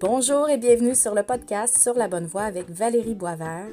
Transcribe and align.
Bonjour 0.00 0.48
et 0.48 0.58
bienvenue 0.58 0.94
sur 0.94 1.12
le 1.12 1.24
podcast 1.24 1.76
Sur 1.76 1.94
la 1.94 2.06
bonne 2.06 2.26
voie 2.26 2.42
avec 2.42 2.70
Valérie 2.70 3.16
Boisvert. 3.16 3.66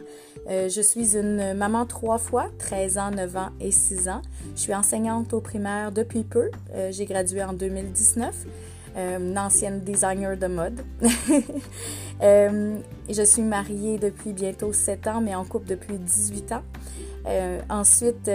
Euh, 0.49 0.69
je 0.69 0.81
suis 0.81 1.15
une 1.15 1.53
maman 1.53 1.85
trois 1.85 2.17
fois, 2.17 2.47
13 2.57 2.97
ans, 2.97 3.11
9 3.11 3.37
ans 3.37 3.49
et 3.59 3.69
6 3.69 4.09
ans. 4.09 4.23
Je 4.55 4.61
suis 4.61 4.73
enseignante 4.73 5.33
au 5.33 5.39
primaire 5.39 5.91
depuis 5.91 6.23
peu. 6.23 6.49
Euh, 6.73 6.91
j'ai 6.91 7.05
gradué 7.05 7.43
en 7.43 7.53
2019. 7.53 8.33
Euh, 8.97 9.19
une 9.19 9.37
ancienne 9.37 9.81
designer 9.81 10.35
de 10.35 10.47
mode. 10.47 10.81
je 12.21 13.23
suis 13.23 13.43
mariée 13.43 13.99
depuis 13.99 14.33
bientôt 14.33 14.73
7 14.73 15.05
ans, 15.05 15.21
mais 15.21 15.35
en 15.35 15.45
couple 15.45 15.67
depuis 15.67 15.99
18 15.99 16.53
ans. 16.53 16.63
Ensuite, 17.69 18.29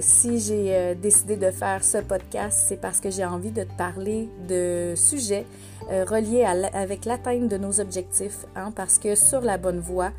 si 0.00 0.40
j'ai 0.40 0.94
décidé 0.94 1.36
de 1.36 1.50
faire 1.50 1.84
ce 1.84 1.98
podcast, 1.98 2.64
c'est 2.68 2.80
parce 2.80 3.00
que 3.00 3.10
j'ai 3.10 3.24
envie 3.24 3.50
de 3.50 3.64
te 3.64 3.72
parler 3.76 4.28
de 4.48 4.94
sujets 4.96 5.44
euh, 5.90 6.04
relié 6.04 6.44
avec 6.44 7.04
l'atteinte 7.04 7.48
de 7.48 7.58
nos 7.58 7.78
objectifs, 7.78 8.46
hein, 8.56 8.72
parce 8.74 8.98
que 8.98 9.14
sur 9.14 9.42
la 9.42 9.58
bonne 9.58 9.80
voie, 9.80 10.12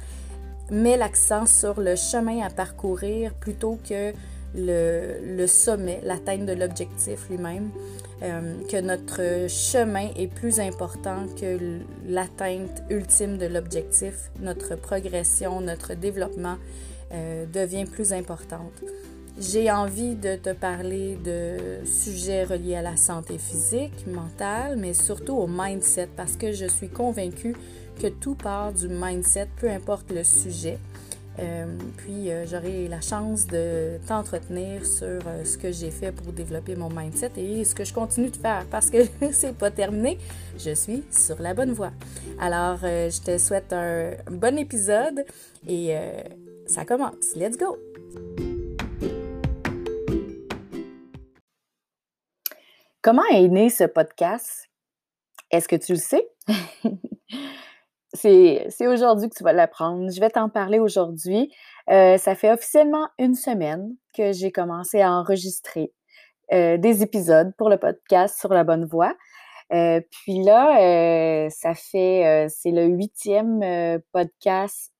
met 0.69 0.95
l'accent 0.95 1.47
sur 1.47 1.79
le 1.81 1.95
chemin 1.95 2.45
à 2.45 2.51
parcourir 2.51 3.33
plutôt 3.33 3.79
que 3.87 4.13
le, 4.53 5.47
sommet, 5.47 6.01
l'atteinte 6.03 6.45
de 6.45 6.53
l'objectif 6.53 7.27
lui-même, 7.31 7.71
euh, 8.21 8.53
que 8.69 8.79
notre 8.79 9.49
chemin 9.49 10.09
est 10.15 10.27
plus 10.27 10.59
important 10.59 11.25
que 11.39 11.57
l'atteinte 12.07 12.83
ultime 12.91 13.39
de 13.39 13.47
l'objectif, 13.47 14.29
notre 14.39 14.75
progression, 14.75 15.61
notre 15.61 15.95
développement 15.95 16.57
euh, 17.15 17.45
devient 17.45 17.85
plus 17.85 18.13
importante. 18.13 18.83
J'ai 19.39 19.71
envie 19.71 20.15
de 20.15 20.35
te 20.35 20.53
parler 20.53 21.17
de 21.23 21.85
sujets 21.85 22.45
reliés 22.45 22.75
à 22.75 22.81
la 22.81 22.95
santé 22.95 23.37
physique, 23.37 24.07
mentale, 24.07 24.77
mais 24.77 24.93
surtout 24.93 25.33
au 25.33 25.47
mindset 25.47 26.09
parce 26.15 26.37
que 26.37 26.51
je 26.53 26.65
suis 26.65 26.89
convaincue 26.89 27.55
que 28.01 28.07
tout 28.07 28.35
part 28.35 28.71
du 28.73 28.87
mindset, 28.87 29.47
peu 29.59 29.69
importe 29.69 30.11
le 30.11 30.23
sujet. 30.23 30.77
Euh, 31.39 31.65
puis 31.97 32.31
euh, 32.31 32.45
j'aurai 32.45 32.87
la 32.87 33.01
chance 33.01 33.45
de 33.47 33.97
t'entretenir 34.07 34.85
sur 34.85 35.19
ce 35.43 35.57
que 35.57 35.69
j'ai 35.69 35.91
fait 35.91 36.13
pour 36.13 36.31
développer 36.31 36.77
mon 36.77 36.89
mindset 36.89 37.31
et 37.35 37.65
ce 37.65 37.75
que 37.75 37.83
je 37.83 37.93
continue 37.93 38.29
de 38.29 38.37
faire 38.37 38.65
parce 38.71 38.89
que 38.89 38.99
c'est 39.31 39.57
pas 39.57 39.71
terminé. 39.71 40.17
Je 40.57 40.73
suis 40.73 41.03
sur 41.11 41.41
la 41.41 41.53
bonne 41.53 41.73
voie. 41.73 41.91
Alors, 42.39 42.79
je 42.81 43.21
te 43.21 43.37
souhaite 43.37 43.73
un 43.73 44.11
bon 44.31 44.57
épisode 44.57 45.25
et 45.67 45.93
ça 46.75 46.83
commence. 46.83 47.33
Let's 47.37 47.57
go! 47.57 47.77
Comment 53.01 53.23
est 53.31 53.47
né 53.47 53.69
ce 53.69 53.85
podcast? 53.85 54.69
Est-ce 55.51 55.69
que 55.69 55.77
tu 55.77 55.93
le 55.93 55.99
sais? 55.99 56.27
c'est 58.13 58.87
aujourd'hui 58.87 59.29
que 59.29 59.35
tu 59.35 59.43
vas 59.43 59.53
l'apprendre. 59.53 60.11
Je 60.11 60.19
vais 60.19 60.29
t'en 60.29 60.49
parler 60.49 60.79
aujourd'hui. 60.79 61.49
Euh, 61.89 62.17
ça 62.17 62.35
fait 62.35 62.51
officiellement 62.51 63.07
une 63.19 63.35
semaine 63.35 63.95
que 64.13 64.33
j'ai 64.33 64.51
commencé 64.51 65.01
à 65.01 65.13
enregistrer 65.13 65.93
euh, 66.51 66.77
des 66.77 67.03
épisodes 67.03 67.53
pour 67.57 67.69
le 67.69 67.77
podcast 67.77 68.37
sur 68.37 68.53
la 68.53 68.65
bonne 68.65 68.83
voie. 68.83 69.15
Euh, 69.73 70.01
puis 70.11 70.43
là, 70.43 71.49
ça 71.49 71.73
fait, 71.73 72.47
c'est 72.49 72.71
le 72.71 72.85
huitième 72.85 74.01
podcast 74.11 74.93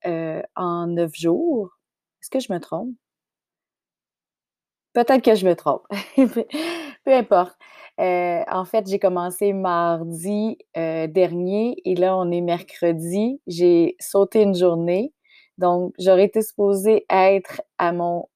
en 0.55 0.87
neuf 0.87 1.11
jours. 1.15 1.69
Est-ce 2.21 2.29
que 2.29 2.39
je 2.39 2.51
me 2.51 2.59
trompe? 2.59 2.95
Peut-être 4.93 5.21
que 5.23 5.35
je 5.35 5.45
me 5.45 5.55
trompe. 5.55 5.85
Peu 7.05 7.13
importe. 7.13 7.57
Euh, 7.99 8.43
en 8.49 8.65
fait, 8.65 8.87
j'ai 8.87 8.99
commencé 8.99 9.53
mardi 9.53 10.57
euh, 10.77 11.07
dernier 11.07 11.75
et 11.85 11.95
là, 11.95 12.17
on 12.17 12.31
est 12.31 12.41
mercredi. 12.41 13.41
J'ai 13.47 13.95
sauté 13.99 14.41
une 14.41 14.55
journée. 14.55 15.13
Donc, 15.57 15.93
j'aurais 15.99 16.25
été 16.25 16.41
supposée 16.41 17.05
être 17.09 17.61
à 17.77 17.93
mon 17.93 18.27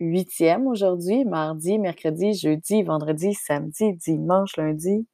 huitième 0.00 0.66
aujourd'hui, 0.66 1.24
mardi, 1.24 1.78
mercredi, 1.78 2.34
jeudi, 2.34 2.82
vendredi, 2.82 3.34
samedi, 3.34 3.92
dimanche, 3.94 4.56
lundi, 4.56 5.06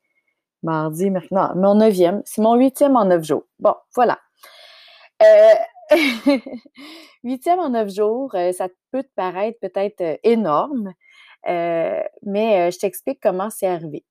mardi, 0.66 1.10
mercredi. 1.10 1.34
Non, 1.34 1.49
mon 1.56 1.75
neuvième. 1.77 2.22
C'est 2.25 2.43
mon 2.43 2.54
huitième 2.56 2.97
en 2.97 3.06
neuf 3.06 3.25
jours. 3.25 3.44
Bon, 3.59 3.75
voilà. 3.94 4.19
Euh, 5.22 5.54
huitième 7.25 7.60
en 7.60 7.71
neuf 7.71 7.88
jours, 7.91 8.32
ça 8.53 8.69
peut 8.91 9.03
te 9.03 9.15
paraître 9.15 9.59
peut-être 9.60 10.19
énorme, 10.25 10.93
euh, 11.49 12.03
mais 12.22 12.69
euh, 12.69 12.71
je 12.71 12.78
t'explique 12.78 13.21
comment 13.22 13.50
c'est 13.50 13.66
arrivé. 13.66 14.05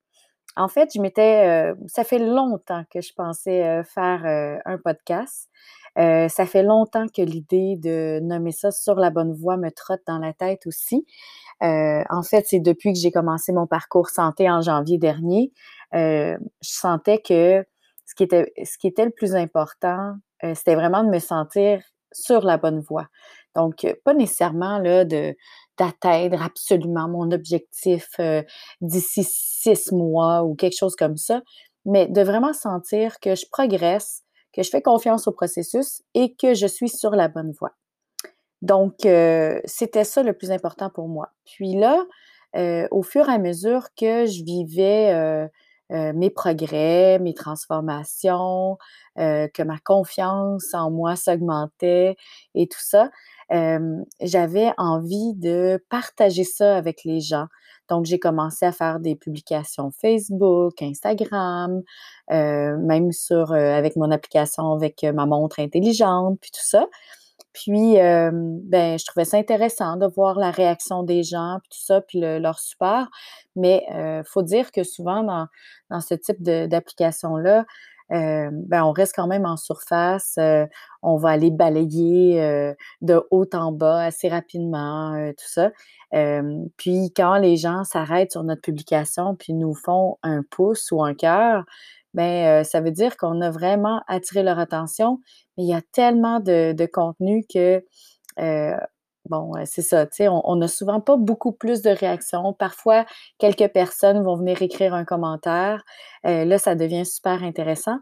En 0.55 0.69
fait, 0.69 0.89
je 0.95 1.01
m'étais, 1.01 1.71
euh, 1.71 1.75
ça 1.88 2.03
fait 2.05 2.19
longtemps 2.19 2.83
que 2.89 3.01
je 3.01 3.13
pensais 3.13 3.83
faire 3.83 4.25
un 4.65 4.77
podcast. 4.77 5.49
ça 5.97 6.45
fait 6.45 6.63
longtemps 6.63 7.07
que 7.07 7.21
l'idée 7.21 7.75
de 7.77 8.19
nommer 8.21 8.51
ça 8.51 8.71
sur 8.71 8.95
la 8.95 9.09
bonne 9.09 9.33
voie 9.33 9.57
me 9.57 9.69
trotte 9.69 10.01
dans 10.07 10.19
la 10.19 10.33
tête 10.33 10.65
aussi. 10.65 11.05
en 11.61 12.23
fait, 12.23 12.45
c'est 12.47 12.61
depuis 12.61 12.94
que 12.94 12.99
j'ai 12.99 13.11
commencé 13.11 13.51
mon 13.51 13.67
parcours 13.67 14.09
santé 14.09 14.49
en 14.49 14.61
janvier 14.61 14.97
dernier, 14.97 15.51
je 15.95 16.38
sentais 16.61 17.19
que 17.19 17.66
ce 18.06 18.16
qui 18.16 18.23
était, 18.88 19.06
le 19.06 19.11
plus 19.11 19.35
important, 19.35 20.16
c'était 20.53 20.75
vraiment 20.75 21.03
de 21.03 21.09
me 21.09 21.19
sentir 21.19 21.81
sur 22.11 22.41
la 22.41 22.57
bonne 22.57 22.79
voie. 22.79 23.07
Donc, 23.56 23.85
pas 24.03 24.13
nécessairement 24.13 24.79
de, 24.79 25.35
d'atteindre 25.78 26.41
absolument 26.41 27.07
mon 27.07 27.31
objectif 27.31 28.07
euh, 28.19 28.44
d'ici 28.81 29.23
six 29.23 29.91
mois 29.91 30.44
ou 30.44 30.56
quelque 30.56 30.78
chose 30.78 30.95
comme 30.95 31.17
ça, 31.17 31.41
mais 31.85 32.07
de 32.07 32.22
vraiment 32.22 32.53
sentir 32.53 33.19
que 33.19 33.35
je 33.35 33.45
progresse, 33.51 34.23
que 34.53 34.63
je 34.63 34.69
fais 34.69 34.81
confiance 34.81 35.27
au 35.27 35.31
processus 35.31 36.01
et 36.13 36.35
que 36.35 36.53
je 36.53 36.67
suis 36.67 36.89
sur 36.89 37.12
la 37.12 37.27
bonne 37.27 37.51
voie. 37.59 37.73
Donc, 38.62 39.06
euh, 39.06 39.59
c'était 39.66 40.06
ça 40.06 40.23
le 40.23 40.33
plus 40.33 40.51
important 40.51 40.89
pour 40.89 41.07
moi. 41.07 41.29
Puis 41.45 41.75
là, 41.75 42.03
euh, 42.56 42.88
au 42.91 43.03
fur 43.03 43.29
et 43.29 43.33
à 43.33 43.38
mesure 43.38 43.89
que 43.97 44.25
je 44.25 44.44
vivais 44.44 45.50
mes 45.90 46.29
progrès, 46.29 47.19
mes 47.19 47.34
transformations, 47.34 48.78
que 49.18 49.63
ma 49.63 49.78
confiance 49.79 50.73
en 50.73 50.91
moi 50.91 51.16
s'augmentait 51.16 52.16
et 52.53 52.68
tout 52.68 52.81
ça, 52.81 53.09
j'avais 54.22 54.72
envie 54.78 55.34
de 55.35 55.84
partager 55.90 56.44
ça 56.44 56.75
avec 56.75 57.03
les 57.03 57.19
gens. 57.19 57.45
Donc, 57.88 58.06
j'ai 58.06 58.18
commencé 58.18 58.66
à 58.66 58.72
faire 58.72 59.00
des 59.00 59.16
publications 59.16 59.91
Facebook, 59.91 60.81
Instagram, 60.81 61.84
même 62.29 63.12
sur 63.12 63.51
avec 63.51 63.95
mon 63.95 64.09
application 64.09 64.74
avec 64.74 65.03
ma 65.03 65.28
montre 65.28 65.59
intelligente, 65.59 66.40
puis 66.41 66.50
tout 66.51 66.66
ça. 66.66 66.88
Puis, 67.55 67.95
ben, 67.95 68.99
je 68.99 69.05
trouvais 69.05 69.25
ça 69.25 69.38
intéressant 69.38 69.95
de 69.95 70.05
voir 70.07 70.38
la 70.38 70.51
réaction 70.51 71.03
des 71.03 71.23
gens, 71.23 71.59
puis 71.63 71.69
tout 71.71 71.85
ça, 71.85 72.01
puis 72.01 72.19
leur 72.19 72.59
support. 72.59 73.07
Mais 73.55 73.85
il 73.89 74.23
faut 74.25 74.43
dire 74.43 74.71
que 74.73 74.83
souvent, 74.83 75.23
dans, 75.23 75.47
dans 75.89 76.01
ce 76.01 76.15
type 76.15 76.44
d'application-là, 76.44 77.65
ben, 78.09 78.83
on 78.83 78.91
reste 78.91 79.13
quand 79.15 79.27
même 79.27 79.45
en 79.45 79.55
surface. 79.55 80.38
On 81.01 81.17
va 81.17 81.29
aller 81.29 81.49
balayer 81.49 82.73
de 83.01 83.23
haut 83.31 83.49
en 83.53 83.71
bas 83.71 84.03
assez 84.03 84.27
rapidement, 84.27 85.31
tout 85.38 85.47
ça. 85.47 85.71
puis 86.77 87.13
quand 87.15 87.38
les 87.38 87.55
gens 87.55 87.85
s'arrêtent 87.85 88.33
sur 88.33 88.44
notre 88.44 88.61
publication 88.61 89.35
puis 89.35 89.53
nous 89.53 89.73
font 89.73 90.17
un 90.23 90.44
pouce 90.44 90.91
ou 90.91 91.01
un 91.03 91.13
cœur, 91.13 91.63
ben 92.15 92.63
ça 92.63 92.81
veut 92.81 92.91
dire 92.91 93.17
qu'on 93.17 93.41
a 93.41 93.51
vraiment 93.51 94.01
attiré 94.07 94.41
leur 94.41 94.57
attention. 94.59 95.19
Mais 95.57 95.63
il 95.65 95.69
y 95.69 95.73
a 95.75 95.81
tellement 95.91 96.39
de, 96.39 96.73
de 96.73 96.85
contenu 96.87 97.45
que 97.53 97.83
Bon, 99.29 99.53
c'est 99.65 99.81
ça, 99.81 100.05
tu 100.05 100.17
sais, 100.17 100.27
on 100.29 100.55
n'a 100.55 100.67
souvent 100.67 101.01
pas 101.01 101.17
beaucoup 101.17 101.51
plus 101.51 101.81
de 101.81 101.89
réactions. 101.89 102.53
Parfois, 102.53 103.05
quelques 103.39 103.69
personnes 103.69 104.23
vont 104.23 104.35
venir 104.35 104.62
écrire 104.62 104.94
un 104.94 105.03
commentaire. 105.03 105.83
Euh, 106.27 106.45
là, 106.45 106.59
ça 106.59 106.75
devient 106.75 107.06
super 107.06 107.44
intéressant. 107.44 107.97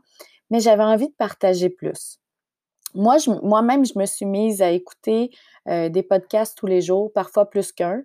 Mais 0.50 0.60
j'avais 0.60 0.84
envie 0.84 1.08
de 1.08 1.14
partager 1.18 1.70
plus. 1.70 2.20
Moi, 2.94 3.18
moi-même, 3.42 3.86
je 3.86 3.98
me 3.98 4.06
suis 4.06 4.26
mise 4.26 4.62
à 4.62 4.72
écouter 4.72 5.32
euh, 5.70 5.88
des 5.88 6.04
podcasts 6.04 6.58
tous 6.58 6.68
les 6.68 6.82
jours, 6.82 7.12
parfois 7.14 7.50
plus 7.50 7.72
qu'un, 7.72 8.04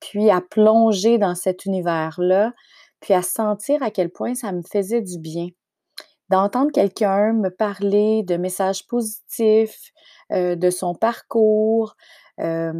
puis 0.00 0.30
à 0.30 0.40
plonger 0.40 1.18
dans 1.18 1.34
cet 1.34 1.66
univers-là, 1.66 2.52
puis 3.02 3.14
à 3.14 3.22
sentir 3.22 3.82
à 3.82 3.90
quel 3.90 4.10
point 4.10 4.34
ça 4.34 4.52
me 4.52 4.62
faisait 4.62 5.02
du 5.02 5.18
bien 5.18 5.48
d'entendre 6.32 6.72
quelqu'un 6.72 7.34
me 7.34 7.50
parler 7.50 8.22
de 8.22 8.36
messages 8.36 8.86
positifs, 8.86 9.92
euh, 10.32 10.56
de 10.56 10.70
son 10.70 10.94
parcours, 10.94 11.94
euh, 12.40 12.72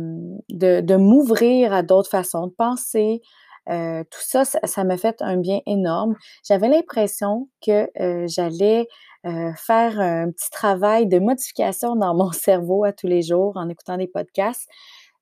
de, 0.49 0.97
m'ouvrir 0.97 1.75
à 1.75 1.83
d'autres 1.83 2.09
façons 2.09 2.47
de 2.47 2.53
penser. 2.53 3.21
Euh, 3.69 4.05
tout 4.05 4.23
ça, 4.23 4.45
ça 4.45 4.85
m'a 4.85 4.97
fait 4.97 5.21
un 5.21 5.37
bien 5.37 5.61
énorme. 5.67 6.17
J'avais 6.49 6.69
l'impression 6.69 7.51
que 7.65 7.89
j'allais 8.27 8.89
faire 9.23 10.01
un 10.01 10.31
petit 10.31 10.51
travail 10.51 11.07
de 11.07 11.19
modification 11.19 11.95
dans 11.95 12.15
mon 12.15 12.33
cerveau 12.33 12.85
à 12.85 12.93
tous 12.93 13.07
les 13.07 13.21
jours 13.21 13.53
en 13.57 13.69
écoutant 13.69 13.99
des 13.99 14.09
podcasts, 14.09 14.67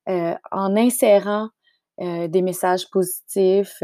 en 0.07 0.77
insérant 0.77 1.49
des 1.99 2.43
messages 2.43 2.89
positifs, 2.91 3.83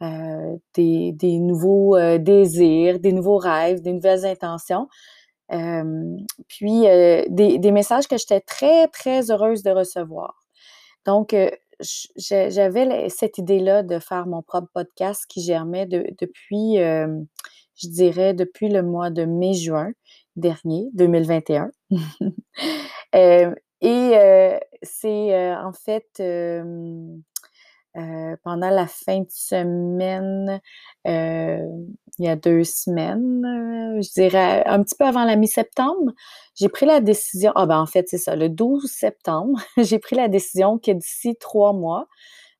des, 0.00 1.12
des, 1.12 1.38
nouveaux 1.38 1.98
désirs, 2.18 3.00
des 3.00 3.12
nouveaux 3.12 3.36
rêves, 3.38 3.82
des 3.82 3.92
nouvelles 3.92 4.24
intentions. 4.26 4.88
puis 6.48 6.80
des, 6.82 7.58
des, 7.58 7.72
messages 7.72 8.08
que 8.08 8.16
j'étais 8.16 8.40
très, 8.40 8.88
très 8.88 9.30
heureuse 9.30 9.62
de 9.62 9.70
recevoir. 9.70 10.34
Donc, 11.06 11.34
j'avais 12.16 13.08
cette 13.08 13.38
idée-là 13.38 13.82
de 13.82 13.98
faire 13.98 14.26
mon 14.26 14.42
propre 14.42 14.68
podcast 14.72 15.24
qui 15.28 15.42
germait 15.42 15.86
depuis, 15.86 16.76
je 16.76 17.88
dirais, 17.88 18.34
depuis 18.34 18.68
le 18.68 18.82
mois 18.82 19.10
de 19.10 19.24
mai-juin 19.24 19.92
dernier, 20.36 20.88
2021. 20.94 21.70
et 23.12 23.46
c'est 24.82 25.54
en 25.54 25.72
fait 25.72 26.22
pendant 27.94 28.70
la 28.70 28.86
fin 28.86 29.20
de 29.20 29.30
semaine, 29.30 30.60
il 31.04 32.24
y 32.24 32.28
a 32.28 32.36
deux 32.36 32.64
semaines, 32.64 33.42
je 34.02 34.12
dirais 34.12 34.64
un 34.66 34.82
petit 34.82 34.94
peu 34.96 35.04
avant 35.04 35.24
la 35.24 35.36
mi-septembre, 35.36 36.12
j'ai 36.54 36.68
pris 36.68 36.86
la 36.86 37.00
décision, 37.00 37.52
ah 37.54 37.66
ben 37.66 37.80
en 37.80 37.86
fait 37.86 38.08
c'est 38.08 38.18
ça, 38.18 38.36
le 38.36 38.48
12 38.48 38.90
septembre, 38.90 39.58
j'ai 39.78 39.98
pris 39.98 40.16
la 40.16 40.28
décision 40.28 40.78
que 40.78 40.92
d'ici 40.92 41.36
trois 41.40 41.72
mois, 41.72 42.06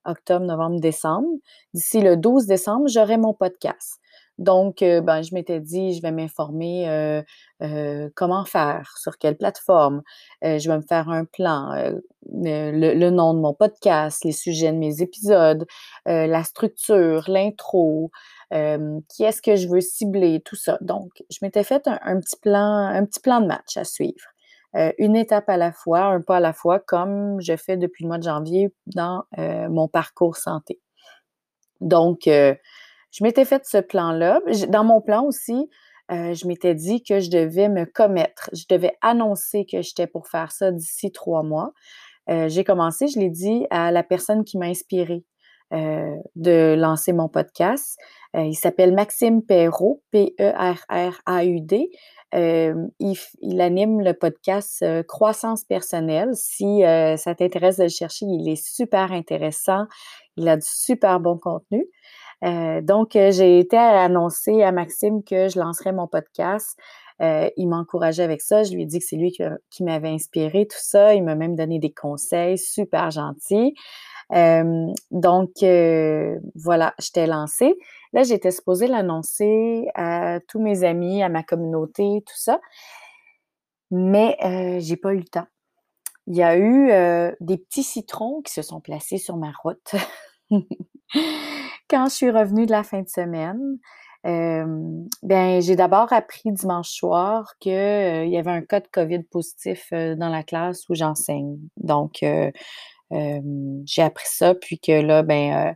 octobre, 0.04 0.46
novembre, 0.46 0.80
décembre, 0.80 1.28
d'ici 1.74 2.00
le 2.00 2.16
12 2.16 2.46
décembre, 2.46 2.88
j'aurai 2.88 3.16
mon 3.16 3.34
podcast. 3.34 4.00
Donc, 4.40 4.80
euh, 4.80 5.02
ben, 5.02 5.20
je 5.20 5.34
m'étais 5.34 5.60
dit, 5.60 5.92
je 5.94 6.00
vais 6.00 6.12
m'informer 6.12 6.88
euh, 6.88 7.22
euh, 7.62 8.08
comment 8.14 8.46
faire, 8.46 8.94
sur 8.96 9.18
quelle 9.18 9.36
plateforme. 9.36 10.02
je 10.42 10.66
vais 10.66 10.76
me 10.78 10.82
faire 10.82 11.10
un 11.10 11.26
plan, 11.26 11.92
le, 12.32 13.10
nom 13.10 13.34
de 13.34 13.40
mon 13.40 13.54
podcast, 13.54 14.24
les 14.24 14.32
sujets 14.32 14.72
de 14.72 14.78
mes 14.78 15.02
épisodes, 15.02 15.66
la 16.06 16.44
structure, 16.44 17.24
l'intro, 17.28 18.10
qui 18.50 19.24
est-ce 19.24 19.42
que 19.42 19.56
je 19.56 19.68
veux 19.68 19.80
cibler, 19.80 20.40
tout 20.44 20.56
ça. 20.56 20.78
Donc, 20.80 21.10
je 21.30 21.38
m'étais 21.42 21.64
fait 21.64 21.86
un, 21.86 22.20
petit 22.20 22.36
plan, 22.40 22.86
un 22.86 23.04
petit 23.04 23.20
plan 23.20 23.40
de 23.40 23.46
match 23.46 23.76
à 23.76 23.84
suivre. 23.84 24.26
une 24.98 25.16
étape 25.16 25.48
à 25.48 25.56
la 25.56 25.72
fois, 25.72 26.04
un 26.04 26.20
pas 26.20 26.36
à 26.36 26.40
la 26.40 26.52
fois, 26.52 26.78
comme 26.80 27.40
je 27.40 27.56
fais 27.56 27.76
depuis 27.76 28.04
le 28.04 28.08
mois 28.08 28.18
de 28.18 28.24
janvier 28.24 28.72
dans 28.86 29.24
mon 29.36 29.88
parcours 29.88 30.36
santé. 30.36 30.80
Donc, 31.80 32.28
je 33.10 33.24
m'étais 33.24 33.44
fait 33.44 33.64
ce 33.66 33.78
plan-là. 33.78 34.40
Dans 34.68 34.84
mon 34.84 35.00
plan 35.00 35.24
aussi, 35.24 35.68
euh, 36.10 36.34
je 36.34 36.46
m'étais 36.46 36.74
dit 36.74 37.02
que 37.02 37.20
je 37.20 37.30
devais 37.30 37.68
me 37.68 37.84
commettre. 37.84 38.50
Je 38.52 38.64
devais 38.68 38.96
annoncer 39.00 39.64
que 39.70 39.82
j'étais 39.82 40.06
pour 40.06 40.28
faire 40.28 40.52
ça 40.52 40.72
d'ici 40.72 41.12
trois 41.12 41.42
mois. 41.42 41.72
Euh, 42.30 42.48
j'ai 42.48 42.64
commencé, 42.64 43.08
je 43.08 43.18
l'ai 43.18 43.30
dit 43.30 43.66
à 43.70 43.90
la 43.90 44.02
personne 44.02 44.44
qui 44.44 44.58
m'a 44.58 44.66
inspirée 44.66 45.24
euh, 45.72 46.14
de 46.36 46.74
lancer 46.76 47.12
mon 47.12 47.28
podcast. 47.28 47.96
il 48.34 48.54
s'appelle 48.54 48.94
Maxime 48.94 49.42
Perrault, 49.42 50.02
P-E-R-R-A-U-D. 50.12 51.90
Il, 52.32 53.60
anime 53.60 54.00
le 54.02 54.12
podcast 54.12 54.84
Croissance 55.08 55.64
personnelle. 55.64 56.30
Si 56.34 56.82
ça 56.82 57.34
t'intéresse 57.34 57.78
de 57.78 57.84
le 57.84 57.88
chercher, 57.88 58.26
il 58.26 58.48
est 58.48 58.62
super 58.62 59.12
intéressant. 59.12 59.86
Il 60.36 60.48
a 60.48 60.56
du 60.56 60.66
super 60.66 61.18
bon 61.20 61.38
contenu. 61.38 61.86
Euh, 62.44 62.80
donc, 62.80 63.16
euh, 63.16 63.30
j'ai 63.32 63.58
été 63.58 63.76
annoncer 63.76 64.62
à 64.62 64.72
Maxime 64.72 65.22
que 65.22 65.48
je 65.48 65.58
lancerais 65.58 65.92
mon 65.92 66.06
podcast. 66.06 66.78
Euh, 67.22 67.50
il 67.56 67.72
encouragé 67.72 68.22
avec 68.22 68.40
ça. 68.40 68.62
Je 68.62 68.72
lui 68.72 68.82
ai 68.82 68.87
dit 68.87 68.99
que 68.99 69.05
c'est 69.05 69.17
lui 69.17 69.32
qui, 69.70 69.84
m'avait 69.84 70.08
inspiré, 70.08 70.67
tout 70.67 70.78
ça. 70.81 71.14
Il 71.14 71.25
m'a 71.25 71.34
même 71.34 71.56
donné 71.56 71.78
des 71.78 71.93
conseils 71.93 72.58
super 72.58 73.11
gentils. 73.11 73.75
donc, 75.11 75.50
voilà, 76.55 76.94
je 76.99 77.11
t'ai 77.12 77.26
lancé. 77.26 77.76
Là, 78.12 78.22
j'étais 78.22 78.50
supposée 78.50 78.87
l'annoncer 78.87 79.87
à 79.94 80.40
tous 80.49 80.61
mes 80.61 80.84
amis, 80.84 81.22
à 81.22 81.28
ma 81.28 81.43
communauté, 81.43 82.22
tout 82.26 82.37
ça. 82.37 82.61
Mais 83.90 84.37
j'ai 84.81 84.96
pas 84.96 85.12
eu 85.12 85.19
le 85.19 85.25
temps. 85.25 85.46
Il 86.26 86.37
y 86.37 86.43
a 86.43 86.56
eu 86.56 86.90
des 87.40 87.58
petits 87.58 87.82
citrons 87.82 88.40
qui 88.43 88.52
se 88.52 88.62
sont 88.62 88.81
placés 88.81 89.19
sur 89.19 89.37
ma 89.37 89.52
route. 89.62 89.94
Quand 91.90 92.08
je 92.08 92.14
suis 92.14 92.31
revenue 92.31 92.66
de 92.66 92.70
la 92.70 92.84
fin 92.84 93.02
de 93.02 93.08
semaine, 93.08 93.78
ben, 94.25 95.61
j'ai 95.61 95.76
d'abord 95.76 96.12
appris 96.12 96.52
dimanche 96.52 96.90
soir 96.90 97.55
qu'il 97.58 97.72
y 98.28 98.37
avait 98.37 98.50
un 98.50 98.62
cas 98.62 98.81
de 98.81 98.88
COVID 98.88 99.22
positif 99.25 99.88
dans 99.93 100.28
la 100.28 100.43
classe 100.43 100.88
où 100.88 100.94
j'enseigne. 100.94 101.58
Donc, 101.76 102.25
j'ai 103.11 104.02
appris 104.02 104.28
ça, 104.28 104.55
puis 104.55 104.78
que 104.78 105.00
là, 105.00 105.22
ben, 105.22 105.75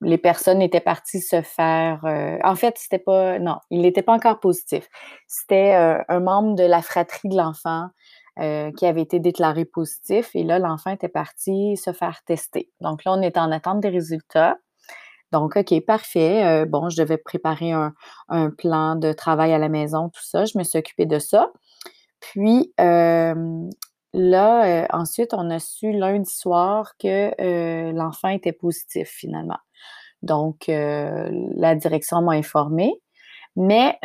les 0.00 0.18
personnes 0.18 0.62
étaient 0.62 0.80
parties 0.80 1.20
se 1.20 1.42
faire. 1.42 2.00
en 2.42 2.54
fait, 2.54 2.78
c'était 2.78 2.98
pas. 2.98 3.38
Non, 3.38 3.56
il 3.70 3.82
n'était 3.82 4.02
pas 4.02 4.14
encore 4.14 4.40
positif. 4.40 4.88
C'était 5.26 5.74
un 6.08 6.20
membre 6.20 6.54
de 6.54 6.64
la 6.64 6.82
fratrie 6.82 7.28
de 7.28 7.36
l'enfant 7.36 7.88
euh, 8.40 8.70
qui 8.70 8.86
avait 8.86 9.02
été 9.02 9.18
déclaré 9.18 9.64
positif. 9.64 10.30
Et 10.34 10.44
là, 10.44 10.60
l'enfant 10.60 10.92
était 10.92 11.08
parti 11.08 11.76
se 11.76 11.92
faire 11.92 12.22
tester. 12.24 12.70
Donc 12.80 13.04
là, 13.04 13.12
on 13.14 13.20
est 13.20 13.36
en 13.36 13.50
attente 13.50 13.80
des 13.80 13.88
résultats. 13.88 14.56
Donc, 15.32 15.56
OK, 15.56 15.80
parfait. 15.84 16.44
Euh, 16.44 16.64
bon, 16.64 16.88
je 16.88 16.96
devais 16.96 17.18
préparer 17.18 17.72
un, 17.72 17.92
plan 18.56 18.96
de 18.96 19.12
travail 19.12 19.52
à 19.52 19.58
la 19.58 19.68
maison, 19.68 20.08
tout 20.08 20.24
ça. 20.24 20.44
Je 20.44 20.56
me 20.58 20.64
suis 20.64 20.78
occupée 20.78 21.06
de 21.06 21.18
ça. 21.18 21.52
Puis, 22.20 22.72
euh, 22.80 23.68
là, 24.12 24.86
ensuite, 24.90 25.34
on 25.34 25.50
a 25.50 25.58
su 25.58 25.92
lundi 25.92 26.30
soir 26.30 26.94
que 26.98 27.92
l'enfant 27.92 28.28
était 28.28 28.52
positif 28.52 29.08
finalement. 29.08 29.58
Donc, 30.22 30.64
la 30.68 31.74
direction 31.74 32.22
m'a 32.22 32.32
informée. 32.32 33.00
Mais 33.56 33.98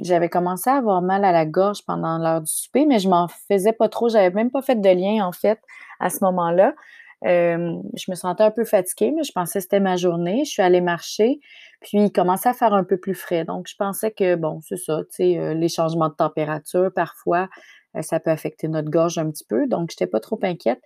j'avais 0.00 0.28
commencé 0.28 0.70
à 0.70 0.74
avoir 0.74 1.02
mal 1.02 1.24
à 1.24 1.32
la 1.32 1.46
gorge 1.46 1.84
pendant 1.84 2.16
l'heure 2.18 2.40
du 2.40 2.52
souper, 2.52 2.86
mais 2.86 3.00
je 3.00 3.08
m'en 3.08 3.28
faisais 3.28 3.72
pas 3.72 3.88
trop. 3.88 4.08
J'avais 4.08 4.30
même 4.30 4.50
pas 4.50 4.62
fait 4.62 4.80
de 4.80 4.88
lien, 4.88 5.26
en 5.26 5.32
fait, 5.32 5.60
à 6.00 6.10
ce 6.10 6.24
moment-là. 6.24 6.74
Je 7.24 8.10
me 8.10 8.14
sentais 8.14 8.44
un 8.44 8.50
peu 8.50 8.64
fatiguée, 8.64 9.12
mais 9.14 9.24
je 9.24 9.32
pensais 9.32 9.58
que 9.58 9.64
c'était 9.64 9.80
ma 9.80 9.96
journée. 9.96 10.44
Je 10.44 10.50
suis 10.50 10.62
allée 10.62 10.80
marcher, 10.80 11.40
puis 11.80 11.98
il 11.98 12.12
commençait 12.12 12.48
à 12.48 12.54
faire 12.54 12.74
un 12.74 12.84
peu 12.84 12.96
plus 12.96 13.14
frais. 13.14 13.44
Donc, 13.44 13.66
je 13.68 13.76
pensais 13.76 14.10
que, 14.10 14.34
bon, 14.36 14.60
c'est 14.62 14.76
ça, 14.76 15.00
tu 15.10 15.16
sais, 15.16 15.54
les 15.54 15.68
changements 15.68 16.08
de 16.08 16.14
température, 16.14 16.90
parfois, 16.94 17.48
ça 18.02 18.20
peut 18.20 18.30
affecter 18.30 18.68
notre 18.68 18.90
gorge 18.90 19.18
un 19.18 19.30
petit 19.30 19.44
peu. 19.44 19.66
Donc, 19.66 19.90
je 19.90 19.94
n'étais 19.94 20.10
pas 20.10 20.20
trop 20.20 20.38
inquiète. 20.42 20.80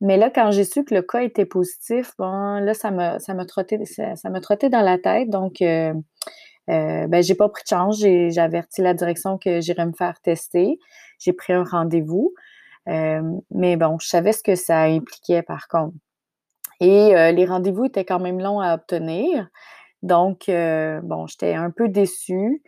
Mais 0.00 0.16
là, 0.16 0.30
quand 0.30 0.50
j'ai 0.50 0.64
su 0.64 0.84
que 0.84 0.94
le 0.94 1.02
cas 1.02 1.22
était 1.22 1.46
positif, 1.46 2.12
bon, 2.18 2.58
là, 2.58 2.74
ça 2.74 2.90
m'a 2.90 3.18
ça 3.18 3.34
trotté, 3.46 3.82
ça, 3.86 4.14
trotté 4.42 4.68
dans 4.68 4.82
la 4.82 4.98
tête. 4.98 5.30
Donc, 5.30 5.62
euh, 5.62 5.94
ben, 6.68 7.22
j'ai 7.22 7.34
pas 7.34 7.48
pris 7.48 7.62
de 7.62 7.68
chance. 7.68 7.98
J'ai 7.98 8.38
averti 8.38 8.82
la 8.82 8.92
direction 8.92 9.38
que 9.38 9.60
j'irais 9.60 9.86
me 9.86 9.92
faire 9.92 10.20
tester. 10.20 10.78
J'ai 11.18 11.32
pris 11.32 11.54
un 11.54 11.64
rendez-vous. 11.64 12.34
Euh, 12.88 13.22
mais 13.50 13.76
bon, 13.76 13.98
je 13.98 14.06
savais 14.08 14.32
ce 14.32 14.42
que 14.42 14.54
ça 14.54 14.82
impliquait 14.82 15.42
par 15.42 15.68
contre. 15.68 15.94
Et 16.80 17.16
euh, 17.16 17.32
les 17.32 17.46
rendez-vous 17.46 17.86
étaient 17.86 18.04
quand 18.04 18.20
même 18.20 18.40
longs 18.40 18.60
à 18.60 18.74
obtenir. 18.74 19.48
Donc, 20.02 20.44
bon, 20.48 21.26
j'étais 21.26 21.54
un 21.54 21.70
peu 21.70 21.88
déçue. 21.88 22.62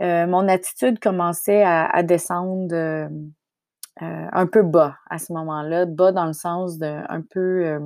mon 0.00 0.48
attitude 0.48 0.98
commençait 0.98 1.62
à, 1.64 2.02
descendre 2.02 2.74
un 4.00 4.46
peu 4.46 4.62
bas 4.62 4.96
à 5.08 5.18
ce 5.18 5.32
moment-là. 5.32 5.86
Bas 5.86 6.12
dans 6.12 6.26
le 6.26 6.34
sens 6.34 6.76
de 6.78 6.86
un 7.08 7.22
peu 7.22 7.80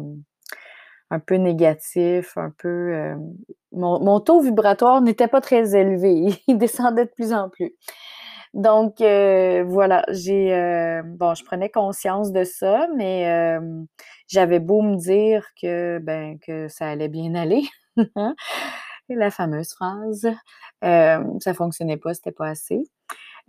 un 1.11 1.21
peu 1.21 1.37
négatif, 1.37 2.37
un 2.37 2.53
peu. 2.59 2.69
Euh, 2.69 3.17
mon, 3.73 4.21
taux 4.21 4.41
vibratoire 4.41 5.01
n'était 5.01 5.29
pas 5.29 5.41
très 5.41 5.77
élevé. 5.77 6.43
Il 6.49 6.59
descendait 6.59 7.05
de 7.05 7.11
plus 7.11 7.33
en 7.33 7.49
plus. 7.49 7.75
Donc, 8.57 9.01
euh, 9.01 9.65
voilà, 9.69 10.05
j'ai. 10.09 10.53
Euh, 10.55 11.03
bon, 11.05 11.35
je 11.35 11.45
prenais 11.45 11.69
conscience 11.69 12.33
de 12.33 12.43
ça, 12.43 12.89
mais 12.97 13.59
j'avais 14.29 14.61
beau 14.61 14.83
me 14.83 14.97
dire 14.97 15.47
que, 15.61 15.99
ben, 15.99 16.39
que 16.41 16.69
ça 16.69 16.89
allait 16.89 17.09
bien 17.09 17.35
aller. 17.35 17.63
Hein, 18.17 18.35
la 19.09 19.31
fameuse 19.31 19.73
phrase. 19.73 20.29
ça 20.83 21.55
fonctionnait 21.55 21.97
pas, 21.97 22.13
c'était 22.13 22.33
pas 22.33 22.49
assez. 22.49 22.85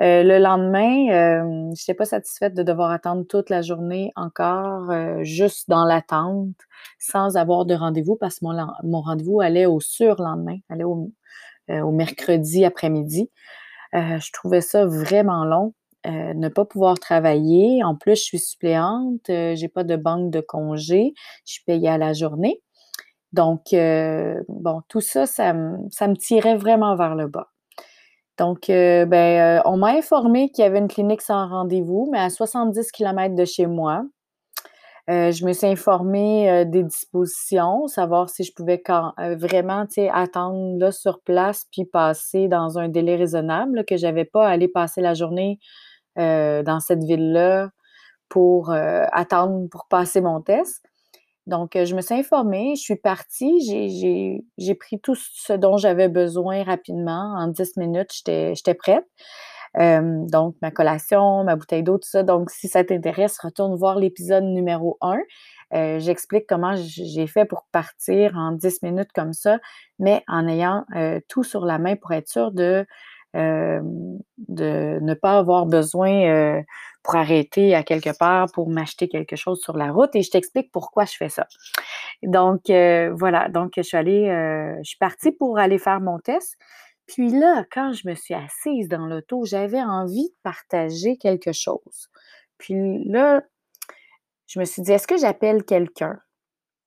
Euh, 0.02 0.22
le 0.24 0.38
lendemain, 0.38 1.10
euh, 1.10 1.74
je 1.76 1.82
n'étais 1.82 1.96
pas 1.96 2.06
satisfaite 2.06 2.54
de 2.54 2.62
devoir 2.62 2.92
attendre 2.92 3.26
toute 3.26 3.50
la 3.50 3.64
journée 3.64 4.12
encore, 4.16 4.92
euh, 4.92 5.24
juste 5.24 5.70
dans 5.70 5.86
l'attente, 5.86 6.56
sans 7.00 7.36
avoir 7.36 7.66
de 7.66 7.74
rendez-vous, 7.74 8.16
parce 8.16 8.40
que 8.40 8.46
mon, 8.46 9.02
rendez-vous 9.02 9.42
allait 9.42 9.66
au 9.66 9.80
surlendemain, 9.80 10.58
allait 10.70 10.84
au 10.84 11.12
mercredi 11.92 12.64
après-midi. 12.64 13.32
Je 14.20 14.32
trouvais 14.34 14.62
ça 14.62 14.86
vraiment 14.86 15.46
long. 15.46 15.74
ne 16.06 16.48
pas 16.50 16.66
pouvoir 16.66 17.00
travailler. 17.00 17.84
En 17.84 17.96
plus, 17.96 18.16
je 18.16 18.24
suis 18.24 18.40
suppléante, 18.40 19.22
j'ai 19.28 19.68
pas 19.68 19.84
de 19.84 19.96
banque 19.96 20.32
de 20.32 20.42
congé, 20.42 21.14
je 21.46 21.54
suis 21.54 21.64
payée 21.66 21.90
à 21.90 21.98
la 21.98 22.14
journée. 22.14 22.62
Donc, 23.34 23.64
bon, 24.50 24.82
tout 24.90 25.02
ça, 25.02 25.26
ça 25.26 25.54
me 25.54 26.16
tirait 26.16 26.58
vraiment 26.58 26.96
vers 26.96 27.16
le 27.16 27.28
bas. 27.28 27.50
Donc, 28.38 28.70
euh, 28.70 29.06
ben, 29.06 29.60
euh, 29.60 29.62
on 29.66 29.78
m'a 29.78 29.90
informé 29.90 30.50
qu'il 30.50 30.64
y 30.64 30.66
avait 30.66 30.78
une 30.78 30.88
clinique 30.88 31.22
sans 31.22 31.48
rendez-vous, 31.48 32.08
mais 32.12 32.20
à 32.20 32.30
70 32.30 32.92
km 32.92 33.36
de 33.36 33.46
chez 33.46 33.66
moi. 33.66 34.04
Je 35.08 35.46
me 35.46 35.54
suis 35.54 35.68
informée 35.68 36.66
des 36.66 36.84
dispositions, 36.84 37.88
savoir 37.88 38.30
si 38.30 38.44
je 38.44 38.54
pouvais 38.54 38.82
quand, 38.82 39.14
vraiment 39.18 39.86
attendre 40.12 40.78
là 40.78 40.92
sur 40.92 41.22
place 41.22 41.66
puis 41.72 41.86
passer 41.86 42.48
dans 42.48 42.78
un 42.78 42.90
délai 42.90 43.16
raisonnable, 43.16 43.86
que 43.86 43.98
j'avais 43.98 44.26
pas 44.26 44.48
à 44.48 44.52
aller 44.52 44.68
passer 44.68 45.02
la 45.02 45.14
journée 45.14 45.60
dans 46.18 46.80
cette 46.82 47.04
ville-là 47.04 47.70
pour 48.28 48.72
attendre 48.72 49.70
pour 49.70 49.88
passer 49.88 50.20
mon 50.20 50.42
test. 50.42 50.84
Donc, 51.46 51.78
je 51.82 51.96
me 51.96 52.02
suis 52.02 52.16
informée, 52.16 52.76
je 52.76 52.82
suis 52.82 52.98
partie, 52.98 53.62
j'ai 54.58 54.76
pris 54.76 55.00
tout 55.00 55.16
ce 55.16 55.54
dont 55.54 55.78
j'avais 55.78 56.10
besoin 56.10 56.64
rapidement. 56.64 57.36
En 57.38 57.48
10 57.48 57.78
minutes, 57.78 58.12
j'étais 58.26 58.74
prête. 58.74 59.06
Donc, 59.76 60.56
ma 60.62 60.72
collation, 60.72 61.44
ma 61.44 61.56
bouteille 61.56 61.84
d'eau, 61.84 61.98
tout 61.98 62.08
ça. 62.10 62.24
Donc, 62.24 62.50
si 62.50 62.68
ça 62.68 62.84
t'intéresse, 62.84 63.38
retourne 63.40 63.76
voir 63.76 63.98
l'épisode 64.00 64.44
numéro 64.44 64.98
1. 65.02 66.00
J'explique 66.00 66.46
comment 66.48 66.76
j'ai 66.76 67.28
fait 67.28 67.46
pour 67.46 67.66
partir 67.72 68.36
en 68.38 68.52
10 68.52 68.82
minutes 68.84 69.12
comme 69.14 69.34
ça, 69.34 69.60
mais 70.00 70.24
en 70.28 70.48
ayant 70.48 70.86
tout 71.28 71.44
sur 71.44 71.66
la 71.66 71.78
main 71.78 71.96
pour 71.96 72.12
être 72.12 72.30
sûr 72.30 72.52
de 72.52 72.86
euh, 73.36 73.82
de 74.38 75.00
ne 75.02 75.14
pas 75.14 75.38
avoir 75.38 75.66
besoin 75.66 76.24
euh, 76.28 76.62
pour 77.04 77.18
arrêter 77.18 77.76
à 77.76 77.84
quelque 77.84 78.18
part 78.18 78.48
pour 78.54 78.70
m'acheter 78.70 79.10
quelque 79.10 79.36
chose 79.36 79.60
sur 79.62 79.78
la 79.78 79.92
route 79.92 80.16
et 80.16 80.24
je 80.24 80.32
t'explique 80.32 80.72
pourquoi 80.72 81.06
je 81.06 81.16
fais 81.18 81.30
ça. 81.30 81.46
Donc 82.24 82.70
euh, 82.70 83.12
voilà, 83.14 83.50
donc 83.50 83.74
je 83.76 83.82
suis 83.82 83.98
allée, 83.98 84.26
je 84.82 84.88
suis 84.88 84.98
partie 84.98 85.32
pour 85.32 85.60
aller 85.60 85.78
faire 85.78 86.00
mon 86.00 86.20
test. 86.20 86.58
Puis 87.08 87.30
là, 87.30 87.66
quand 87.72 87.94
je 87.94 88.08
me 88.08 88.16
suis 88.16 88.34
assise 88.34 88.90
dans 88.90 89.06
l'auto, 89.06 89.46
j'avais 89.46 89.82
envie 89.82 90.30
de 90.30 90.36
partager 90.44 91.18
quelque 91.18 91.54
chose. 91.54 92.10
Puis 92.58 93.04
là, 93.06 93.44
je 94.48 94.60
me 94.60 94.66
suis 94.66 94.82
dit, 94.82 94.92
est-ce 94.92 95.08
que 95.08 95.18
j'appelle 95.18 95.64
quelqu'un? 95.64 96.20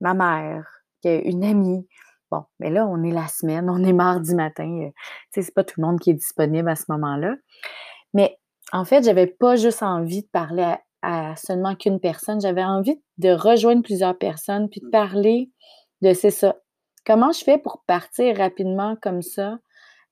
Ma 0.01 0.15
mère, 0.15 0.83
une 1.05 1.45
amie, 1.45 1.87
Bon, 2.31 2.45
mais 2.61 2.71
là, 2.71 2.87
on 2.87 3.03
est 3.03 3.11
la 3.11 3.27
semaine, 3.27 3.69
on 3.69 3.83
est 3.83 3.93
mardi 3.93 4.35
matin. 4.35 4.83
Euh, 4.85 4.91
tu 5.33 5.41
sais, 5.41 5.43
c'est 5.43 5.55
pas 5.55 5.65
tout 5.65 5.81
le 5.81 5.87
monde 5.87 5.99
qui 5.99 6.11
est 6.11 6.15
disponible 6.15 6.69
à 6.69 6.77
ce 6.77 6.85
moment-là. 6.89 7.35
Mais 8.15 8.39
en 8.73 8.85
fait, 8.85 9.05
j'avais 9.05 9.27
pas 9.27 9.57
juste 9.57 9.83
envie 9.83 10.23
de 10.23 10.29
parler 10.29 10.77
à, 11.03 11.35
seulement 11.37 11.75
qu'une 11.75 11.99
personne. 11.99 12.41
J'avais 12.41 12.63
envie 12.63 13.03
de 13.19 13.31
rejoindre 13.31 13.83
plusieurs 13.83 14.17
personnes 14.17 14.69
puis 14.69 14.81
de 14.81 14.89
parler 14.91 15.51
de 16.03 16.13
c'est 16.13 16.31
ça. 16.31 16.57
Comment 17.05 17.33
je 17.33 17.43
fais 17.43 17.59
pour 17.59 17.83
partir 17.87 18.37
rapidement 18.37 18.97
comme 19.03 19.23
ça? 19.23 19.59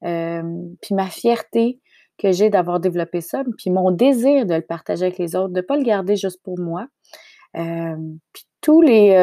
Puis 0.03 0.95
ma 0.95 1.07
fierté 1.07 1.81
que 2.19 2.33
j'ai 2.33 2.51
d'avoir 2.51 2.81
développé 2.81 3.21
ça, 3.21 3.45
puis 3.57 3.71
mon 3.71 3.91
désir 3.91 4.45
de 4.45 4.55
le 4.55 4.63
partager 4.63 5.07
avec 5.07 5.19
les 5.19 5.37
autres, 5.37 5.53
de 5.53 5.61
ne 5.61 5.61
pas 5.61 5.77
le 5.77 5.85
garder 5.85 6.17
juste 6.17 6.43
pour 6.43 6.59
moi. 6.59 6.87
Puis 7.55 8.45
tous 8.61 8.83
les, 8.83 9.15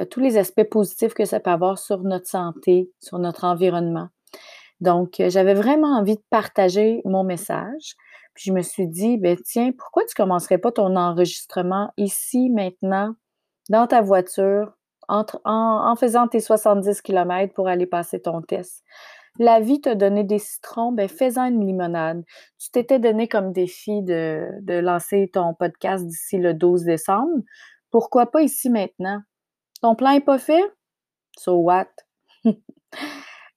euh, 0.00 0.04
tous 0.04 0.20
les 0.20 0.36
aspects 0.36 0.64
positifs 0.64 1.14
que 1.14 1.24
ça 1.24 1.40
peut 1.40 1.50
avoir 1.50 1.78
sur 1.78 2.02
notre 2.02 2.28
santé, 2.28 2.90
sur 3.00 3.18
notre 3.18 3.44
environnement. 3.44 4.08
Donc, 4.80 5.20
euh, 5.20 5.28
j'avais 5.30 5.54
vraiment 5.54 5.98
envie 5.98 6.16
de 6.16 6.22
partager 6.30 7.02
mon 7.04 7.24
message. 7.24 7.96
Puis 8.34 8.44
je 8.46 8.52
me 8.52 8.62
suis 8.62 8.86
dit, 8.86 9.18
ben 9.18 9.36
tiens, 9.44 9.72
pourquoi 9.76 10.04
tu 10.04 10.14
commencerais 10.14 10.58
pas 10.58 10.72
ton 10.72 10.96
enregistrement 10.96 11.92
ici, 11.96 12.48
maintenant, 12.50 13.14
dans 13.68 13.86
ta 13.86 14.00
voiture, 14.00 14.72
en, 15.08 15.96
faisant 15.96 16.28
tes 16.28 16.38
70 16.40 17.02
km 17.02 17.52
pour 17.52 17.68
aller 17.68 17.86
passer 17.86 18.22
ton 18.22 18.40
test? 18.42 18.84
La 19.40 19.58
vie 19.58 19.80
t'a 19.80 19.94
donné 19.94 20.22
des 20.22 20.38
citrons, 20.38 20.92
ben 20.92 21.08
fais-en 21.08 21.46
une 21.46 21.66
limonade. 21.66 22.22
Tu 22.58 22.70
t'étais 22.70 22.98
donné 22.98 23.26
comme 23.26 23.54
défi 23.54 24.02
de, 24.02 24.50
lancer 24.80 25.30
ton 25.32 25.54
podcast 25.54 26.06
d'ici 26.06 26.36
le 26.36 26.52
12 26.52 26.84
décembre. 26.84 27.42
Pourquoi 27.90 28.30
pas 28.30 28.42
ici 28.42 28.68
maintenant? 28.68 29.22
Ton 29.80 29.94
plan 29.94 30.12
n'est 30.12 30.20
pas 30.20 30.38
fait? 30.38 30.62
So 31.38 31.54
what? 31.54 31.88
euh, 32.44 32.52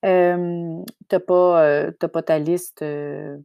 tu 0.06 1.16
n'as 1.16 1.20
pas, 1.20 2.22
ta 2.25 2.40
liste 2.40 2.82
euh, 2.82 3.38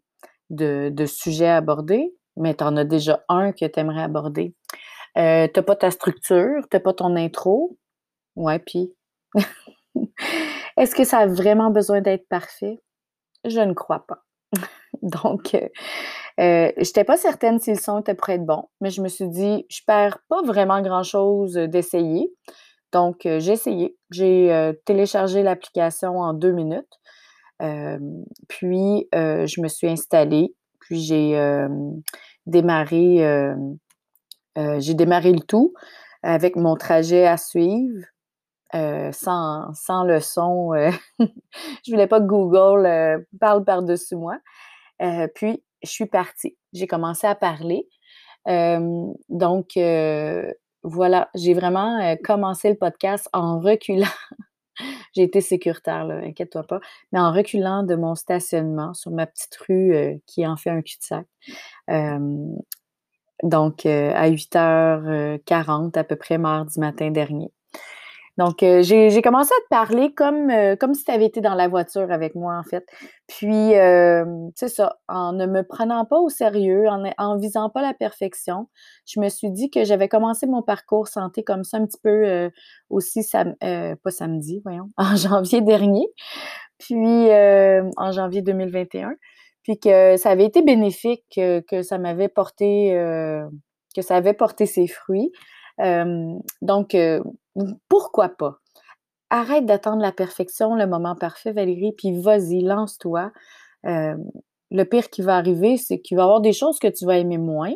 de, 0.49 1.07
sujets 1.07 1.49
à 1.49 1.57
aborder, 1.57 2.15
mais 2.37 2.55
tu 2.55 2.63
en 2.63 2.77
as 2.77 2.85
déjà 2.85 3.25
un 3.29 3.51
que 3.51 3.67
tu 3.67 3.81
aimerais 3.81 4.05
aborder. 4.05 4.55
Euh, 5.17 5.49
tu 5.53 5.59
n'as 5.59 5.65
pas 5.65 5.75
ta 5.75 5.91
structure, 5.91 6.63
tu 6.71 6.77
n'as 6.77 6.81
pas 6.81 6.93
ton 6.93 7.17
intro. 7.17 7.77
Ouais, 8.37 8.61
puis? 8.61 8.95
Est-ce 10.79 10.95
que 10.95 11.05
ça 11.05 11.19
a 11.19 11.27
vraiment 11.27 11.71
besoin 11.71 12.01
d'être 12.01 12.29
parfait? 12.29 12.81
Je 13.45 13.61
ne 13.61 13.73
crois 13.73 14.07
pas. 14.07 14.25
Donc, 15.03 15.55
euh, 15.55 15.69
je 16.39 16.81
n'étais 16.81 17.05
pas 17.05 17.17
certaine 17.17 17.59
si 17.59 17.71
le 17.71 17.79
son 17.79 18.01
était 18.01 18.15
pour 18.15 18.29
être 18.31 18.47
bon, 18.47 18.65
mais 18.81 18.91
je 18.91 19.03
me 19.03 19.09
suis 19.09 19.29
dit, 19.29 19.67
je 19.69 19.81
perds 19.87 20.19
pas 20.29 20.43
vraiment 20.43 20.81
grand-chose 20.81 21.55
d'essayer. 21.55 22.33
Donc, 22.93 23.27
euh, 23.27 23.41
j'ai 23.41 23.53
essayé. 23.53 23.97
J'ai 24.11 24.53
euh, 24.53 24.73
téléchargé 24.85 25.43
l'application 25.43 26.21
en 26.21 26.33
deux 26.33 26.53
minutes. 26.53 27.01
puis, 28.49 29.09
euh, 29.15 29.47
je 29.47 29.61
me 29.61 29.69
suis 29.69 29.89
installée. 29.89 30.55
Puis, 30.81 31.01
j'ai 31.01 31.67
démarré, 32.47 33.19
j'ai 34.79 34.95
démarré 34.95 35.33
le 35.33 35.41
tout 35.41 35.75
avec 36.23 36.57
mon 36.57 36.77
trajet 36.77 37.27
à 37.27 37.37
suivre. 37.37 38.07
Sans, 38.73 39.73
sans 39.75 40.05
le 40.05 40.21
son. 40.21 40.73
je 41.19 41.91
voulais 41.91 42.07
pas 42.07 42.21
que 42.21 42.27
Google 42.27 43.27
parle 43.41 43.65
par-dessus 43.65 44.17
moi. 44.17 44.39
puis, 45.35 45.63
je 45.83 45.91
suis 45.91 46.07
partie. 46.07 46.57
J'ai 46.73 46.87
commencé 46.87 47.27
à 47.27 47.35
parler. 47.35 47.89
donc, 48.47 49.77
voilà, 50.83 51.29
j'ai 51.35 51.55
vraiment 51.55 52.01
euh, 52.01 52.17
commencé 52.23 52.71
le 52.71 52.77
podcast 52.77 53.29
en 53.33 53.61
reculant. 53.61 54.07
j'ai 55.15 55.23
été 55.23 55.41
sécuritaire, 55.41 56.09
inquiète-toi 56.09 56.63
pas, 56.65 56.81
mais 57.13 57.19
en 57.19 57.33
reculant 57.33 57.83
de 57.83 57.95
mon 57.95 58.15
stationnement 58.15 58.95
sur 58.95 59.11
ma 59.11 59.27
petite 59.27 59.57
rue 59.69 59.95
euh, 59.95 60.15
qui 60.27 60.47
en 60.47 60.57
fait 60.57 60.71
un 60.71 60.83
cul-de-sac. 60.83 61.27
donc, 63.43 63.87
euh, 63.87 64.13
à 64.15 64.31
8h40 64.31 65.99
à 65.99 66.05
peu 66.05 66.17
près 66.17 66.39
mardi 66.39 66.79
matin 66.81 67.11
dernier. 67.11 67.53
Donc, 68.39 68.63
euh, 68.63 68.83
j'ai 68.83 69.21
commencé 69.21 69.51
à 69.53 69.61
te 69.63 69.69
parler 69.69 70.15
comme, 70.15 70.49
euh, 70.49 70.77
comme 70.77 70.95
si 70.95 71.03
tu 71.03 71.11
avais 71.11 71.27
été 71.27 71.41
dans 71.41 71.57
la 71.57 71.67
voiture 71.67 72.13
avec 72.13 72.37
moi, 72.37 72.57
en 72.57 72.63
fait. 72.63 72.87
Puis, 73.27 73.75
euh, 73.75 74.25
c'est 74.55 74.69
ça, 74.69 74.97
en 75.09 75.33
ne 75.33 75.45
me 75.45 75.65
prenant 75.65 76.05
pas 76.05 76.21
au 76.21 76.29
sérieux, 76.29 76.87
en, 76.87 77.03
en 77.19 77.37
visant 77.37 77.69
pas 77.69 77.83
la 77.83 77.95
perfection, 77.95 78.69
je 79.09 79.19
me 79.19 79.29
suis 79.29 79.51
dit 79.51 79.71
que 79.71 79.83
j'avais 79.83 80.07
commencé 80.09 80.47
mon 80.47 80.63
parcours 80.63 81.09
santé 81.09 81.43
comme 81.43 81.65
ça 81.65 81.79
un 81.79 81.87
petit 81.87 81.99
peu 82.01 82.49
aussi, 82.91 83.25
sam 83.25 83.57
pas 83.61 84.11
samedi, 84.11 84.61
voyons, 84.63 84.89
en 84.97 85.17
janvier 85.17 85.61
dernier, 85.61 86.07
puis 86.79 87.29
en 87.97 88.13
janvier 88.13 88.43
2021, 88.43 89.15
puis 89.65 89.81
que 89.81 90.17
ça 90.17 90.31
avait 90.31 90.45
été 90.45 90.63
bénéfique, 90.63 91.25
que 91.35 91.83
ça 91.83 91.99
m'avait 91.99 92.29
porté, 92.29 92.91
que 93.97 94.03
ça 94.03 94.15
avait 94.15 94.33
porté 94.33 94.67
ses 94.67 94.87
fruits. 94.87 95.33
Donc, 96.63 96.97
pourquoi 97.89 98.29
pas? 98.31 98.59
Arrête 99.31 99.67
d'attendre 99.67 100.01
la 100.01 100.13
perfection, 100.13 100.75
le 100.75 100.87
moment 100.87 101.15
parfait, 101.15 101.53
Valérie, 101.53 101.93
puis 101.97 102.21
vas-y, 102.21 102.63
lance-toi. 102.63 103.31
le 103.85 104.85
pire 104.85 105.11
qui 105.11 105.23
va 105.23 105.37
arriver, 105.37 105.77
c'est 105.77 106.01
qu'il 106.01 106.17
va 106.17 106.23
y 106.23 106.25
avoir 106.25 106.41
des 106.41 106.53
choses 106.53 106.79
que 106.79 106.89
tu 106.89 107.05
vas 107.07 107.19
aimer 107.19 107.39
moins. 107.39 107.75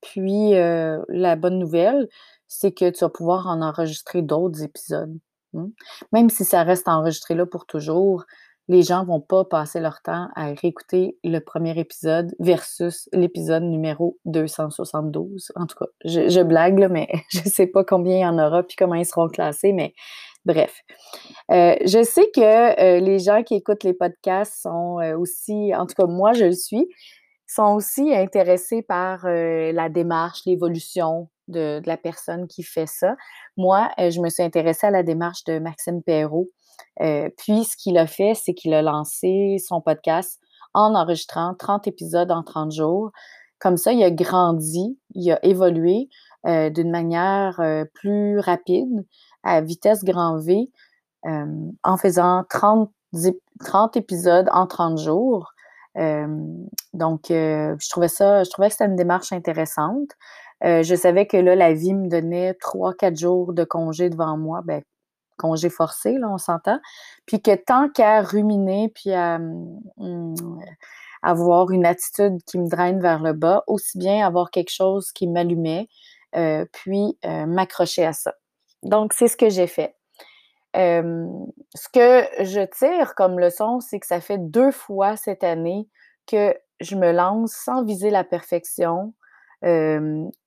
Puis 0.00 0.52
la 0.52 1.36
bonne 1.36 1.58
nouvelle, 1.58 2.08
c'est 2.46 2.72
que 2.72 2.90
tu 2.90 3.00
vas 3.00 3.10
pouvoir 3.10 3.46
en 3.46 3.60
enregistrer 3.60 4.22
d'autres 4.22 4.62
épisodes. 4.62 5.18
Hein. 5.54 5.70
Même 6.12 6.30
si 6.30 6.44
ça 6.44 6.62
reste 6.62 6.88
enregistré 6.88 7.34
là 7.34 7.46
pour 7.46 7.66
toujours, 7.66 8.24
les 8.68 8.82
gens 8.82 9.04
vont 9.04 9.20
pas 9.20 9.44
passer 9.44 9.80
leur 9.80 10.02
temps 10.02 10.28
à 10.36 10.52
réécouter 10.52 11.18
le 11.24 11.38
premier 11.38 11.78
épisode 11.78 12.34
versus 12.38 13.08
l'épisode 13.12 13.62
numéro 13.62 14.18
272. 14.26 15.52
En 15.56 15.66
tout 15.66 15.76
cas, 15.78 15.86
je, 16.04 16.42
blague, 16.42 16.86
mais 16.90 17.08
je 17.30 17.40
sais 17.48 17.66
pas 17.66 17.82
combien 17.82 18.16
il 18.16 18.20
y 18.20 18.26
en 18.26 18.38
aura 18.38 18.62
puis 18.62 18.76
comment 18.76 18.94
ils 18.94 19.06
seront 19.06 19.28
classés, 19.28 19.72
mais 19.72 19.94
bref. 20.44 20.82
Euh, 21.50 21.76
je 21.86 22.02
sais 22.02 22.30
que 22.34 22.40
euh, 22.40 23.00
les 23.00 23.18
gens 23.18 23.42
qui 23.42 23.54
écoutent 23.54 23.84
les 23.84 23.94
podcasts 23.94 24.60
sont 24.62 25.00
euh, 25.00 25.16
aussi, 25.16 25.74
en 25.74 25.86
tout 25.86 25.94
cas 25.94 26.06
moi 26.06 26.34
je 26.34 26.44
le 26.44 26.52
suis, 26.52 26.86
sont 27.46 27.74
aussi 27.74 28.14
intéressés 28.14 28.82
par 28.82 29.24
la 29.24 29.88
démarche, 29.88 30.40
l'évolution 30.44 31.30
de, 31.48 31.80
de, 31.80 31.86
la 31.86 31.96
personne 31.96 32.46
qui 32.46 32.62
fait 32.62 32.86
ça. 32.86 33.16
Moi, 33.56 33.88
je 33.96 34.20
me 34.20 34.28
suis 34.28 34.42
intéressée 34.42 34.88
à 34.88 34.90
la 34.90 35.02
démarche 35.02 35.44
de 35.44 35.58
Maxime 35.58 36.02
Perrault 36.02 36.50
euh, 37.00 37.28
puis, 37.36 37.64
ce 37.64 37.76
qu'il 37.76 37.98
a 37.98 38.06
fait, 38.06 38.34
c'est 38.34 38.54
qu'il 38.54 38.74
a 38.74 38.82
lancé 38.82 39.56
son 39.64 39.80
podcast 39.80 40.40
en 40.74 40.94
enregistrant 40.94 41.54
30 41.54 41.86
épisodes 41.86 42.30
en 42.30 42.42
30 42.42 42.72
jours. 42.72 43.10
Comme 43.58 43.76
ça, 43.76 43.92
il 43.92 44.02
a 44.02 44.10
grandi, 44.10 44.98
il 45.14 45.30
a 45.32 45.44
évolué 45.44 46.08
euh, 46.46 46.70
d'une 46.70 46.90
manière 46.90 47.58
euh, 47.60 47.84
plus 47.94 48.38
rapide, 48.38 49.04
à 49.42 49.60
vitesse 49.60 50.04
grand 50.04 50.38
V, 50.38 50.70
en 51.24 51.96
faisant 51.96 52.44
30, 52.48 52.90
30, 53.64 53.96
épisodes 53.96 54.48
en 54.52 54.66
30 54.66 54.98
jours. 54.98 55.52
donc, 56.94 57.26
je 57.28 57.90
trouvais 57.90 58.08
ça, 58.08 58.44
je 58.44 58.50
trouvais 58.50 58.68
que 58.68 58.74
c'était 58.74 58.86
une 58.86 58.96
démarche 58.96 59.32
intéressante. 59.32 60.10
Je 60.62 60.94
savais 60.94 61.26
que 61.26 61.36
là, 61.36 61.54
la 61.54 61.74
vie 61.74 61.94
me 61.94 62.08
donnait 62.08 62.54
trois, 62.54 62.94
quatre 62.94 63.18
jours 63.18 63.52
de 63.52 63.64
congé 63.64 64.10
devant 64.10 64.36
moi, 64.38 64.62
ben, 64.64 64.82
congé 65.38 65.70
forcé, 65.70 66.12
là, 66.18 66.28
on 66.30 66.38
s'entend. 66.38 66.78
Puis 67.26 67.40
que 67.40 67.54
tant 67.54 67.88
qu'à 67.88 68.20
ruminer, 68.22 68.90
puis 68.94 69.12
à 69.12 69.36
hum, 69.36 70.60
avoir 71.22 71.70
une 71.70 71.86
attitude 71.86 72.42
qui 72.44 72.58
me 72.58 72.68
draine 72.68 73.00
vers 73.00 73.22
le 73.22 73.32
bas, 73.32 73.64
aussi 73.66 73.98
bien 73.98 74.26
avoir 74.26 74.50
quelque 74.50 74.72
chose 74.72 75.12
qui 75.12 75.26
m'allumait, 75.26 75.88
euh, 76.36 76.66
puis 76.72 77.18
euh, 77.24 77.46
m'accrocher 77.46 78.04
à 78.04 78.12
ça. 78.12 78.34
Donc, 78.82 79.12
c'est 79.12 79.28
ce 79.28 79.36
que 79.36 79.48
j'ai 79.48 79.66
fait. 79.66 79.94
ce 80.74 81.88
que 81.92 82.44
je 82.44 82.64
tire 82.66 83.14
comme 83.14 83.40
leçon, 83.40 83.80
c'est 83.80 83.98
que 83.98 84.06
ça 84.06 84.20
fait 84.20 84.38
deux 84.38 84.70
fois 84.70 85.16
cette 85.16 85.42
année 85.42 85.88
que 86.26 86.54
je 86.80 86.94
me 86.94 87.10
lance 87.12 87.52
sans 87.52 87.82
viser 87.82 88.10
la 88.10 88.22
perfection, 88.22 89.14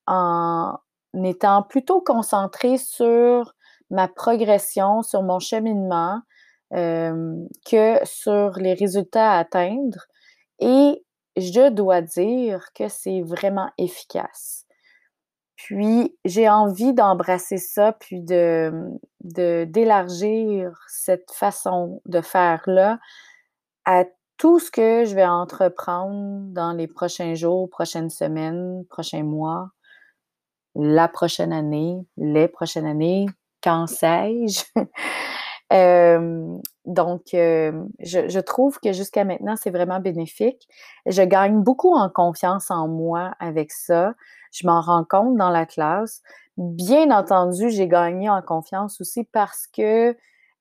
en 0.08 0.78
étant 1.24 1.64
plutôt 1.64 2.02
concentrée 2.02 2.78
sur 2.78 3.54
ma 3.92 4.08
progression, 4.08 5.04
sur 5.04 5.22
mon 5.22 5.40
cheminement, 5.40 6.22
que 6.72 8.00
sur 8.06 8.52
les 8.58 8.74
résultats 8.74 9.34
à 9.34 9.40
atteindre. 9.40 10.08
Et 10.60 11.04
je 11.36 11.70
dois 11.70 12.02
dire 12.02 12.68
que 12.74 12.88
c'est 12.88 13.22
vraiment 13.22 13.70
efficace. 13.78 14.66
Puis 15.56 16.18
j'ai 16.26 16.50
envie 16.50 16.94
d'embrasser 16.94 17.58
ça, 17.58 17.94
puis 17.94 18.22
de, 18.22 18.72
d'élargir 19.20 20.72
cette 20.88 21.30
façon 21.32 22.02
de 22.06 22.22
faire-là 22.22 23.00
à 23.86 24.06
tout 24.38 24.60
ce 24.60 24.72
que 24.72 25.06
je 25.06 25.14
vais 25.14 25.26
entreprendre 25.26 26.42
dans 26.52 26.72
les 26.74 26.88
prochains 26.88 27.36
jours, 27.36 27.70
prochaines 27.70 28.10
semaines, 28.10 28.86
prochains 28.90 29.24
mois, 29.24 29.70
la 30.74 31.08
prochaine 31.08 31.54
année, 31.54 31.98
les 32.18 32.48
prochaines 32.48 32.88
années, 32.88 33.28
quand 33.64 33.88
sais-je? 33.88 34.64
Donc, 36.86 37.22
je, 37.32 38.40
trouve 38.40 38.80
que 38.80 38.92
jusqu'à 38.92 39.24
maintenant, 39.24 39.56
c'est 39.56 39.70
vraiment 39.70 40.00
bénéfique. 40.00 40.68
Je 41.06 41.22
gagne 41.22 41.62
beaucoup 41.62 41.94
en 41.96 42.10
confiance 42.10 42.72
en 42.72 42.88
moi 42.88 43.34
avec 43.40 43.72
ça. 43.72 44.14
Je 44.52 44.68
m'en 44.68 44.82
rends 44.82 45.06
compte 45.06 45.38
dans 45.38 45.50
la 45.50 45.66
classe. 45.66 46.22
Bien 46.58 47.12
entendu, 47.12 47.70
j'ai 47.70 47.88
gagné 47.88 48.30
en 48.30 48.42
confiance 48.42 49.00
aussi 49.00 49.24
parce 49.24 49.68
que, 49.68 50.16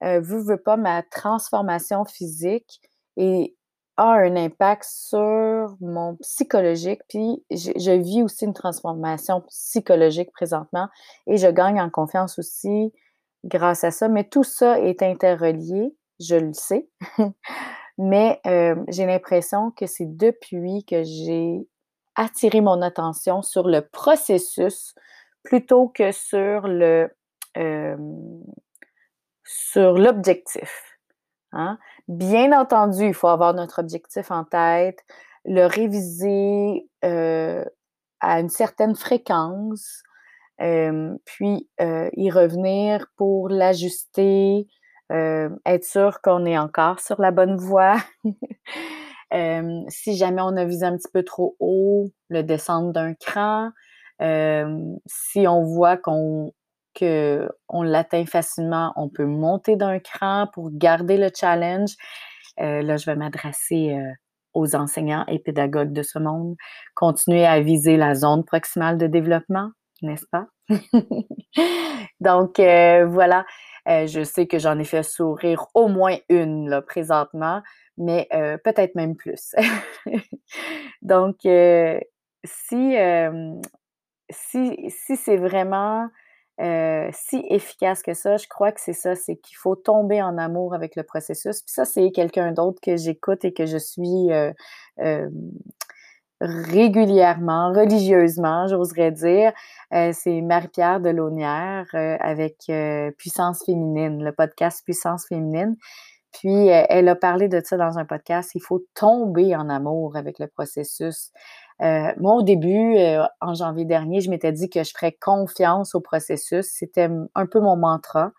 euh, 0.04 0.20
vous 0.20 0.42
veux 0.44 0.56
pas, 0.56 0.76
ma 0.76 1.02
transformation 1.02 2.04
physique 2.04 2.80
et 3.16 3.56
a 4.00 4.14
un 4.14 4.34
impact 4.34 4.84
sur 4.84 5.76
mon 5.80 6.16
psychologique. 6.16 7.02
Puis 7.08 7.44
je, 7.50 7.90
vis 8.00 8.22
aussi 8.22 8.46
une 8.46 8.54
transformation 8.54 9.42
psychologique 9.42 10.32
présentement 10.32 10.88
et 11.26 11.36
je 11.36 11.48
gagne 11.48 11.80
en 11.80 11.90
confiance 11.90 12.38
aussi 12.38 12.92
grâce 13.44 13.84
à 13.84 13.90
ça. 13.90 14.08
Mais 14.08 14.24
tout 14.24 14.42
ça 14.42 14.80
est 14.80 15.02
interrelié, 15.02 15.94
je 16.18 16.36
le 16.36 16.54
sais. 16.54 16.88
Mais 17.98 18.40
euh, 18.46 18.74
j'ai 18.88 19.04
l'impression 19.04 19.70
que 19.70 19.84
c'est 19.86 20.16
depuis 20.16 20.84
que 20.86 21.02
j'ai 21.02 21.68
attiré 22.14 22.62
mon 22.62 22.80
attention 22.80 23.42
sur 23.42 23.68
le 23.68 23.82
processus 23.82 24.94
plutôt 25.42 25.88
que 25.88 26.10
sur 26.10 26.66
le 26.66 27.10
euh, 27.58 27.96
sur 29.44 29.92
l'objectif. 29.92 30.89
Hein. 31.52 31.78
Bien 32.08 32.58
entendu, 32.58 33.06
il 33.06 33.14
faut 33.14 33.28
avoir 33.28 33.54
notre 33.54 33.80
objectif 33.80 34.30
en 34.30 34.44
tête, 34.44 35.04
le 35.44 35.66
réviser 35.66 36.88
euh, 37.04 37.64
à 38.20 38.40
une 38.40 38.48
certaine 38.48 38.94
fréquence, 38.94 40.02
euh, 40.60 41.16
puis 41.24 41.68
euh, 41.80 42.10
y 42.14 42.30
revenir 42.30 43.06
pour 43.16 43.48
l'ajuster, 43.48 44.66
être 45.12 45.84
sûr 45.84 46.20
qu'on 46.22 46.46
est 46.46 46.56
encore 46.56 47.00
sur 47.00 47.20
la 47.20 47.32
bonne 47.32 47.56
voie. 47.56 47.96
si 49.88 50.16
jamais 50.16 50.40
on 50.40 50.56
a 50.56 50.64
visé 50.64 50.86
un 50.86 50.96
petit 50.96 51.10
peu 51.12 51.24
trop 51.24 51.56
haut, 51.58 52.12
le 52.28 52.42
descendre 52.44 52.92
d'un 52.92 53.14
cran. 53.14 53.70
si 55.06 55.48
on 55.48 55.64
voit 55.64 55.96
qu'on 55.96 56.52
qu'on 57.00 57.82
l'atteint 57.82 58.26
facilement, 58.26 58.92
on 58.96 59.08
peut 59.08 59.24
monter 59.24 59.76
d'un 59.76 59.98
cran 59.98 60.46
pour 60.52 60.70
garder 60.70 61.16
le 61.16 61.30
challenge. 61.34 61.94
Euh, 62.60 62.82
là, 62.82 62.96
je 62.96 63.06
vais 63.06 63.16
m'adresser 63.16 63.94
euh, 63.94 64.12
aux 64.52 64.76
enseignants 64.76 65.24
et 65.26 65.38
pédagogues 65.38 65.92
de 65.92 66.02
ce 66.02 66.18
monde. 66.18 66.56
Continuer 66.94 67.46
à 67.46 67.60
viser 67.60 67.96
la 67.96 68.14
zone 68.14 68.44
proximale 68.44 68.98
de 68.98 69.06
développement, 69.06 69.70
n'est-ce 70.02 70.26
pas? 70.30 70.46
Donc, 72.20 72.58
euh, 72.58 73.06
voilà. 73.06 73.46
je 73.86 74.22
sais 74.22 74.46
que 74.46 74.58
j'en 74.58 74.78
ai 74.78 74.84
fait 74.84 75.02
sourire 75.02 75.66
au 75.74 75.88
moins 75.88 76.16
une 76.28 76.68
là, 76.68 76.82
présentement, 76.82 77.62
mais 77.96 78.28
peut-être 78.64 78.94
même 78.94 79.16
plus. 79.16 79.54
Donc, 81.02 81.36
si, 82.44 82.96
si, 84.30 84.76
si 84.88 85.16
c'est 85.16 85.36
vraiment 85.36 86.08
euh, 86.60 87.08
si 87.12 87.42
efficace 87.48 88.02
que 88.02 88.12
ça, 88.12 88.36
je 88.36 88.46
crois 88.46 88.70
que 88.70 88.80
c'est 88.80 88.92
ça, 88.92 89.14
c'est 89.14 89.36
qu'il 89.36 89.56
faut 89.56 89.76
tomber 89.76 90.20
en 90.20 90.36
amour 90.36 90.74
avec 90.74 90.94
le 90.94 91.02
processus. 91.04 91.62
Puis 91.62 91.72
ça, 91.72 91.86
c'est 91.86 92.10
quelqu'un 92.10 92.52
d'autre 92.52 92.80
que 92.82 92.96
j'écoute 92.96 93.44
et 93.44 93.54
que 93.54 93.64
je 93.64 93.78
suis 93.78 94.30
euh, 94.30 94.52
euh, 94.98 95.28
régulièrement, 96.42 97.72
religieusement, 97.72 98.66
j'oserais 98.66 99.10
dire. 99.10 99.52
c'est 99.90 100.40
Marie-Pierre 100.40 101.00
Delaunière 101.00 101.86
avec 101.92 102.70
Puissance 103.18 103.64
féminine, 103.64 104.24
le 104.24 104.32
podcast 104.32 104.82
Puissance 104.84 105.26
féminine. 105.28 105.76
Puis, 106.32 106.68
elle 106.68 107.08
a 107.08 107.16
parlé 107.16 107.48
de 107.48 107.60
ça 107.62 107.76
dans 107.76 107.98
un 107.98 108.06
podcast. 108.06 108.52
Il 108.54 108.62
faut 108.62 108.82
tomber 108.94 109.54
en 109.54 109.68
amour 109.68 110.16
avec 110.16 110.38
le 110.38 110.46
processus. 110.46 111.30
Euh, 111.82 112.12
moi, 112.18 112.34
au 112.34 112.42
début, 112.42 112.96
euh, 112.96 113.24
en 113.40 113.54
janvier 113.54 113.84
dernier, 113.84 114.20
je 114.20 114.30
m'étais 114.30 114.52
dit 114.52 114.68
que 114.68 114.84
je 114.84 114.92
ferais 114.92 115.12
confiance 115.12 115.94
au 115.94 116.00
processus. 116.00 116.66
C'était 116.66 117.08
un 117.34 117.46
peu 117.46 117.60
mon 117.60 117.76
mantra. 117.76 118.32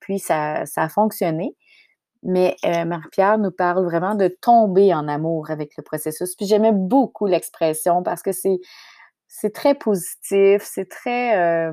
puis, 0.00 0.18
ça, 0.18 0.66
ça, 0.66 0.84
a 0.84 0.88
fonctionné. 0.88 1.56
Mais 2.22 2.56
euh, 2.64 2.84
Marie-Pierre 2.84 3.38
nous 3.38 3.50
parle 3.50 3.84
vraiment 3.84 4.14
de 4.14 4.28
tomber 4.28 4.94
en 4.94 5.08
amour 5.08 5.50
avec 5.50 5.76
le 5.76 5.82
processus. 5.82 6.36
Puis, 6.36 6.46
j'aimais 6.46 6.72
beaucoup 6.72 7.26
l'expression 7.26 8.02
parce 8.02 8.22
que 8.22 8.32
c'est, 8.32 8.60
c'est 9.26 9.52
très 9.54 9.74
positif, 9.74 10.62
c'est 10.64 10.88
très 10.88 11.72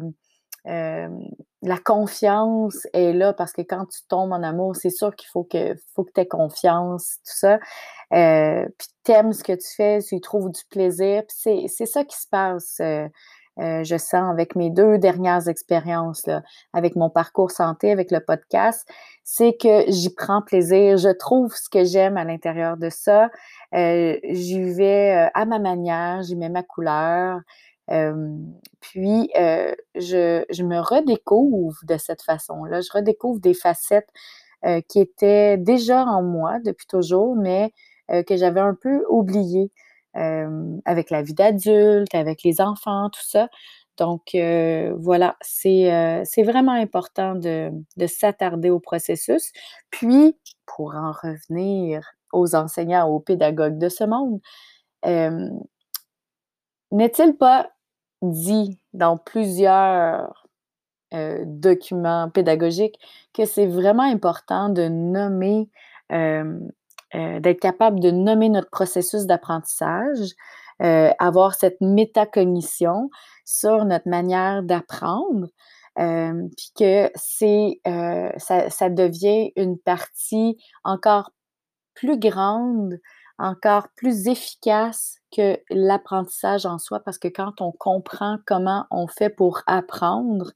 la 1.61 1.77
confiance 1.77 2.87
est 2.93 3.13
là 3.13 3.33
parce 3.33 3.51
que 3.51 3.61
quand 3.61 3.85
tu 3.87 4.01
tombes 4.07 4.31
en 4.31 4.43
amour, 4.43 4.75
c'est 4.75 4.91
sûr 4.91 5.15
qu'il 5.15 5.27
faut 5.29 5.43
que, 5.43 5.75
faut 5.95 6.03
que 6.03 6.11
tu 6.13 6.21
aies 6.21 6.27
confiance, 6.27 7.17
tout 7.25 7.33
ça. 7.35 7.59
Euh, 8.13 8.65
puis 8.77 8.87
tu 9.03 9.11
aimes 9.11 9.33
ce 9.33 9.43
que 9.43 9.53
tu 9.53 9.67
fais, 9.75 9.99
tu 10.01 10.15
y 10.15 10.21
trouves 10.21 10.51
du 10.51 10.61
plaisir. 10.69 11.23
C'est 11.27 11.67
ça 11.67 12.03
qui 12.03 12.15
se 12.15 12.27
passe, 12.29 12.77
euh, 12.79 13.07
euh, 13.59 13.83
je 13.83 13.97
sens, 13.97 14.31
avec 14.31 14.55
mes 14.55 14.69
deux 14.69 14.99
dernières 14.99 15.47
expériences, 15.47 16.25
avec 16.73 16.95
mon 16.95 17.09
parcours 17.09 17.49
santé, 17.49 17.91
avec 17.91 18.11
le 18.11 18.19
podcast, 18.19 18.87
c'est 19.23 19.57
que 19.59 19.91
j'y 19.91 20.13
prends 20.13 20.43
plaisir. 20.43 20.97
Je 20.97 21.09
trouve 21.09 21.55
ce 21.55 21.69
que 21.69 21.83
j'aime 21.83 22.17
à 22.17 22.23
l'intérieur 22.23 22.77
de 22.77 22.89
ça. 22.89 23.29
j'y 23.73 24.61
vais 24.73 25.29
à 25.33 25.45
ma 25.45 25.57
manière, 25.57 26.21
j'y 26.21 26.35
mets 26.35 26.49
ma 26.49 26.61
couleur 26.61 27.39
puis, 27.87 29.31
je, 29.33 30.43
je, 30.49 30.63
me 30.63 30.79
redécouvre 30.79 31.77
de 31.83 31.97
cette 31.97 32.21
façon-là. 32.21 32.81
Je 32.81 32.89
redécouvre 32.91 33.39
des 33.39 33.53
facettes 33.53 34.09
qui 34.87 34.99
étaient 34.99 35.57
déjà 35.57 36.03
en 36.03 36.21
moi 36.23 36.59
depuis 36.65 36.87
toujours, 36.87 37.35
mais 37.35 37.71
que 38.09 38.35
j'avais 38.37 38.59
un 38.59 38.75
peu 38.75 39.05
oubliées 39.09 39.71
avec 40.13 41.09
la 41.11 41.21
vie 41.21 41.33
d'adulte, 41.33 42.13
avec 42.13 42.43
les 42.43 42.59
enfants, 42.59 43.09
tout 43.09 43.23
ça. 43.23 43.47
Donc, 43.97 44.35
voilà, 44.97 45.37
c'est 45.41 46.43
vraiment 46.43 46.73
important 46.73 47.35
de, 47.35 47.71
de 47.95 48.07
s'attarder 48.07 48.69
au 48.69 48.79
processus. 48.79 49.51
Puis, 49.91 50.37
pour 50.65 50.95
en 50.95 51.11
revenir 51.11 52.05
aux 52.33 52.55
enseignants, 52.55 53.07
aux 53.07 53.19
pédagogues 53.19 53.77
de 53.77 53.89
ce 53.89 54.03
monde, 54.03 54.41
n'est-il 56.91 57.37
pas 57.37 57.69
dit 58.21 58.79
dans 58.93 59.17
plusieurs 59.17 60.47
euh, 61.13 61.43
documents 61.45 62.29
pédagogiques 62.29 62.99
que 63.33 63.45
c'est 63.45 63.65
vraiment 63.65 64.03
important 64.03 64.67
de 64.67 64.89
nommer, 64.89 65.69
euh, 66.11 66.59
euh, 67.15 67.39
d'être 67.39 67.61
capable 67.61 68.01
de 68.01 68.11
nommer 68.11 68.49
notre 68.49 68.69
processus 68.69 69.25
d'apprentissage, 69.25 70.31
avoir 70.79 71.55
cette 71.55 71.81
métacognition 71.81 73.09
sur 73.45 73.83
notre 73.85 74.07
manière 74.07 74.61
d'apprendre, 74.61 75.47
puis 75.95 76.71
que 76.77 77.09
c'est, 77.15 77.81
ça, 78.37 78.69
ça, 78.69 78.89
devient 78.89 79.51
une 79.55 79.79
partie 79.79 80.57
encore 80.83 81.31
plus 81.95 82.19
grande 82.19 82.99
encore 83.39 83.87
plus 83.95 84.27
efficace 84.27 85.19
que 85.35 85.59
l'apprentissage 85.69 86.65
en 86.65 86.77
soi, 86.79 86.99
parce 86.99 87.17
que 87.17 87.27
quand 87.27 87.61
on 87.61 87.71
comprend 87.71 88.37
comment 88.45 88.85
on 88.91 89.07
fait 89.07 89.29
pour 89.29 89.61
apprendre, 89.67 90.51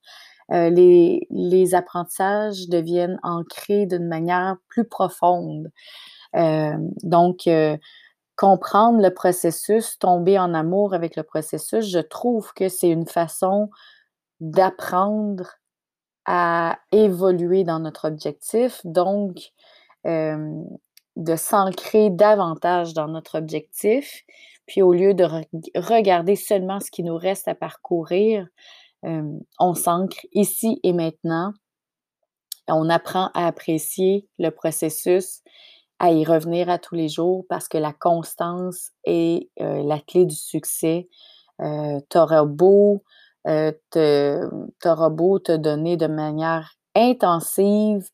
euh, 0.52 0.70
les, 0.70 1.28
les, 1.30 1.76
apprentissages 1.76 2.68
deviennent 2.68 3.20
ancrés 3.24 3.86
d'une 3.86 4.08
manière 4.08 4.58
plus 4.68 4.84
profonde. 4.84 5.72
Euh, 6.36 6.76
donc, 7.04 7.48
euh, 7.48 7.78
comprendre 8.36 9.02
le 9.02 9.14
processus, 9.14 9.98
tomber 10.00 10.40
en 10.40 10.54
amour 10.54 10.94
avec 10.94 11.16
le 11.16 11.24
processus, 11.24 11.86
je 11.86 12.00
trouve 12.00 12.54
que 12.54 12.68
c'est 12.70 12.90
une 12.90 13.06
façon 13.06 13.70
d'apprendre 14.42 15.52
à 16.26 16.80
évoluer 16.92 17.64
dans 17.64 17.80
notre 17.80 18.08
objectif, 18.08 18.82
donc 18.84 19.52
de 21.16 21.36
s'ancrer 21.36 22.10
davantage 22.10 22.94
dans 22.94 23.08
notre 23.08 23.38
objectif, 23.38 24.24
puis 24.66 24.82
au 24.82 24.94
lieu 24.94 25.14
de 25.14 25.26
regarder 25.76 26.36
seulement 26.36 26.80
ce 26.80 26.92
qui 26.92 27.04
nous 27.04 27.18
reste 27.18 27.48
à 27.48 27.56
parcourir, 27.56 28.48
on 29.04 29.74
s'ancre 29.74 30.26
ici 30.34 30.80
et 30.84 30.94
maintenant. 30.94 31.54
On 32.68 32.90
apprend 32.90 33.32
à 33.34 33.48
apprécier 33.48 34.28
le 34.38 34.50
processus, 34.50 35.42
à 36.00 36.12
y 36.12 36.24
revenir 36.24 36.70
à 36.70 36.78
tous 36.78 36.96
les 36.96 37.10
jours 37.10 37.46
parce 37.50 37.68
que 37.68 37.78
la 37.78 37.94
constance 37.94 38.92
est 39.04 39.50
la 39.58 40.00
clé 40.00 40.26
du 40.26 40.36
succès. 40.36 41.10
Euh, 41.62 42.00
t'auras 42.10 42.46
beau, 42.46 43.04
te, 43.46 45.10
beau 45.10 45.40
te 45.40 45.56
donner 45.56 45.98
de 45.98 46.08
manière 46.08 46.74
intensive 46.96 48.10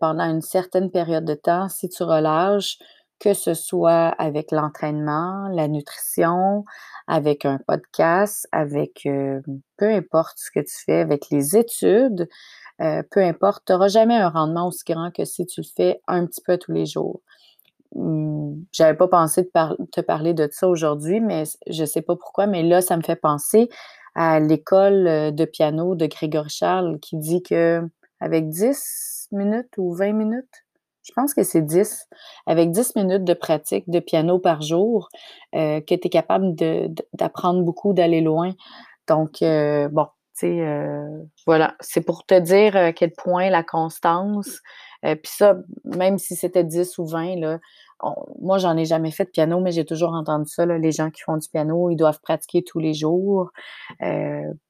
pendant 0.00 0.24
une 0.24 0.42
certaine 0.42 0.90
période 0.90 1.24
de 1.24 1.34
temps, 1.34 1.68
si 1.68 1.88
tu 1.88 2.02
relâches, 2.02 2.78
que 3.18 3.34
ce 3.34 3.54
soit 3.54 4.08
avec 4.18 4.50
l'entraînement, 4.52 5.48
la 5.48 5.68
nutrition, 5.68 6.64
avec 7.06 7.44
un 7.44 7.58
podcast, 7.66 8.46
avec 8.52 9.08
peu 9.76 9.90
importe 9.90 10.38
ce 10.38 10.50
que 10.50 10.60
tu 10.60 10.84
fais, 10.84 11.00
avec 11.00 11.30
les 11.30 11.56
études, 11.56 12.28
peu 12.78 13.22
importe, 13.24 13.64
tu 13.66 13.72
n'auras 13.72 13.88
jamais 13.88 14.16
un 14.16 14.28
rendement 14.28 14.68
aussi 14.68 14.84
grand 14.86 15.10
que 15.10 15.24
si 15.24 15.46
tu 15.46 15.62
le 15.62 15.66
fais 15.74 16.00
un 16.06 16.26
petit 16.26 16.42
peu 16.42 16.58
tous 16.58 16.72
les 16.72 16.84
jours. 16.84 17.20
Mmh, 17.94 18.64
j'avais 18.72 18.96
pas 18.96 19.08
pensé 19.08 19.42
de 19.42 19.86
te 19.86 20.00
parler 20.02 20.34
de 20.34 20.48
ça 20.52 20.68
aujourd'hui, 20.68 21.20
mais 21.20 21.44
je 21.68 21.84
sais 21.86 22.02
pas 22.02 22.16
pourquoi, 22.16 22.46
mais 22.46 22.62
là, 22.62 22.82
ça 22.82 22.96
me 22.98 23.02
fait 23.02 23.16
penser 23.16 23.70
à 24.14 24.40
l'école 24.40 25.34
de 25.34 25.44
piano 25.46 25.94
de 25.94 26.06
Grégory 26.06 26.50
Charles 26.50 26.98
qui 27.00 27.16
dit 27.16 27.42
que 27.42 27.82
avec 28.20 28.48
10 28.48 29.15
minutes 29.32 29.76
ou 29.78 29.94
20 29.94 30.12
minutes, 30.12 30.64
je 31.02 31.12
pense 31.14 31.34
que 31.34 31.44
c'est 31.44 31.62
10, 31.62 32.08
avec 32.46 32.72
10 32.72 32.96
minutes 32.96 33.24
de 33.24 33.34
pratique 33.34 33.88
de 33.88 34.00
piano 34.00 34.38
par 34.38 34.62
jour, 34.62 35.08
que 35.52 35.94
tu 35.94 36.06
es 36.06 36.10
capable 36.10 36.54
d'apprendre 37.12 37.62
beaucoup, 37.62 37.92
d'aller 37.92 38.20
loin. 38.20 38.52
Donc, 39.06 39.38
bon, 39.40 40.06
tu 40.36 40.48
sais, 40.48 40.98
voilà, 41.46 41.76
c'est 41.78 42.00
pour 42.00 42.26
te 42.26 42.38
dire 42.38 42.74
à 42.74 42.92
quel 42.92 43.12
point 43.12 43.50
la 43.50 43.62
constance, 43.62 44.60
puis 45.02 45.18
ça, 45.24 45.56
même 45.84 46.18
si 46.18 46.34
c'était 46.34 46.64
10 46.64 46.98
ou 46.98 47.06
20, 47.06 47.36
là, 47.36 47.60
moi, 48.40 48.58
j'en 48.58 48.76
ai 48.76 48.84
jamais 48.84 49.12
fait 49.12 49.24
de 49.24 49.30
piano, 49.30 49.60
mais 49.60 49.70
j'ai 49.70 49.84
toujours 49.84 50.12
entendu 50.12 50.50
ça. 50.50 50.66
les 50.66 50.92
gens 50.92 51.10
qui 51.10 51.22
font 51.22 51.36
du 51.36 51.48
piano, 51.48 51.88
ils 51.88 51.96
doivent 51.96 52.20
pratiquer 52.20 52.64
tous 52.64 52.80
les 52.80 52.94
jours 52.94 53.52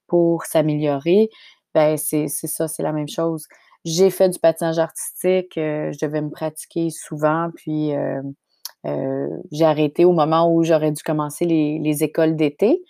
pour 0.07 0.45
s'améliorer. 0.45 1.31
Ben, 1.75 1.97
c'est 1.97 2.29
ça, 2.29 2.69
c'est 2.69 2.83
la 2.83 2.93
même 2.93 3.09
chose. 3.09 3.47
J'ai 3.87 4.11
fait 4.11 4.29
du 4.29 4.39
patinage 4.39 4.79
artistique, 4.79 5.53
je 5.55 6.05
devais 6.05 6.21
me 6.21 6.31
pratiquer 6.31 6.91
souvent, 6.91 7.51
puis 7.57 7.93
j'ai 9.53 9.65
arrêté 9.65 10.05
au 10.05 10.13
moment 10.13 10.53
où 10.53 10.63
j'aurais 10.65 10.93
dû 10.93 11.03
commencer 11.03 11.47
les 11.47 12.05
écoles 12.05 12.37
d'été. 12.37 12.83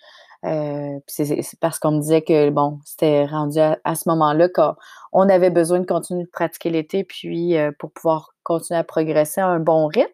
Euh, 0.45 0.99
c'est 1.07 1.59
parce 1.59 1.79
qu'on 1.79 1.91
me 1.91 1.99
disait 1.99 2.21
que, 2.21 2.49
bon, 2.49 2.79
c'était 2.85 3.25
rendu 3.25 3.59
à, 3.59 3.95
ce 3.95 4.07
moment-là 4.09 4.49
qu'on 4.49 5.29
avait 5.29 5.49
besoin 5.49 5.79
de 5.79 5.85
continuer 5.85 6.23
de 6.23 6.29
pratiquer 6.29 6.69
l'été, 6.69 7.03
puis 7.03 7.57
euh, 7.57 7.71
pour 7.79 7.91
pouvoir 7.91 8.33
continuer 8.43 8.79
à 8.79 8.83
progresser 8.83 9.41
à 9.41 9.47
un 9.47 9.59
bon 9.59 9.87
rythme. 9.87 10.11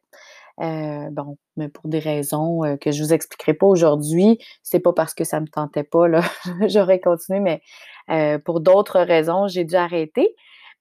Euh, 0.62 1.10
bon, 1.12 1.38
mais 1.58 1.68
pour 1.68 1.88
des 1.90 2.00
raisons 2.00 2.62
que 2.80 2.92
je 2.92 3.04
vous 3.04 3.14
expliquerai 3.14 3.54
pas 3.56 3.66
aujourd'hui, 3.66 4.38
c'est 4.62 4.80
pas 4.80 4.94
parce 4.94 5.14
que 5.14 5.24
ça 5.24 5.40
me 5.40 5.48
tentait 5.48 5.84
pas, 5.84 6.08
là, 6.08 6.22
j'aurais 6.68 7.00
continué, 7.00 7.40
mais 7.40 8.40
pour 8.46 8.62
d'autres 8.62 9.00
raisons, 9.02 9.48
j'ai 9.48 9.66
dû 9.66 9.76
arrêter. 9.76 10.36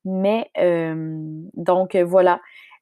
Mais 0.04 0.50
donc 1.54 1.96
voilà, 1.96 2.40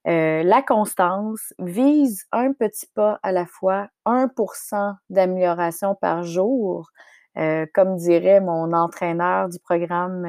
euh, 0.09 0.43
la 0.43 0.63
constance 0.63 1.53
vise 1.59 2.25
un 2.33 2.53
petit 2.53 2.87
pas 2.95 3.21
à 3.23 3.33
la 3.33 3.45
fois, 3.47 3.89
1% 4.07 4.97
d'amélioration 5.11 5.95
par 5.95 6.23
jour, 6.23 6.91
euh, 7.37 7.67
comme 7.75 7.97
dirait 7.97 8.41
mon 8.41 8.73
entraîneur 8.73 9.49
du 9.51 9.59
programme 9.59 10.25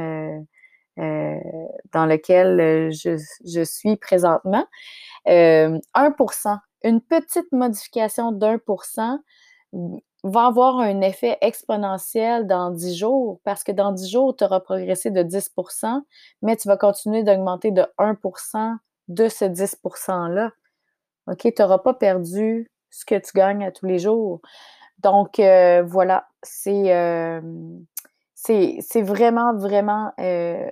euh, 1.00 1.40
dans 1.94 2.06
lequel 2.06 2.92
je, 2.92 3.64
suis 3.64 3.96
présentement. 3.96 4.66
1%, 5.26 6.58
une 6.84 7.02
petite 7.02 7.52
modification 7.52 8.32
d'un 8.34 8.58
va 10.24 10.46
avoir 10.46 10.80
un 10.80 11.02
effet 11.02 11.38
exponentiel 11.42 12.48
dans 12.48 12.70
10 12.70 12.96
jours 12.96 13.40
parce 13.44 13.64
que 13.64 13.72
dans 13.72 13.92
10 13.92 14.10
jours, 14.10 14.36
tu 14.36 14.44
auras 14.44 14.60
progressé 14.60 15.10
de 15.12 15.24
10% 15.24 16.02
mais 16.42 16.56
tu 16.56 16.68
vas 16.68 16.78
continuer 16.78 17.24
d'augmenter 17.24 17.72
de 17.72 17.86
1% 17.98 18.78
de 19.08 19.28
ce 19.28 19.46
10 19.46 19.78
%-là. 19.84 20.52
OK? 21.28 21.40
Tu 21.42 21.54
n'auras 21.62 21.80
pas 21.80 21.94
perdu 21.94 22.72
ce 22.90 23.06
que 23.06 23.16
tu 23.16 23.32
gagnes 23.34 23.66
à 23.66 23.72
tous 23.72 23.86
les 23.86 24.00
jours. 24.00 24.42
Donc, 25.00 25.40
euh, 25.40 25.84
voilà, 25.84 26.28
euh, 26.68 27.42
c'est, 28.34 28.78
c'est, 28.82 29.02
vraiment, 29.02 29.56
vraiment 29.56 30.14
euh, 30.20 30.70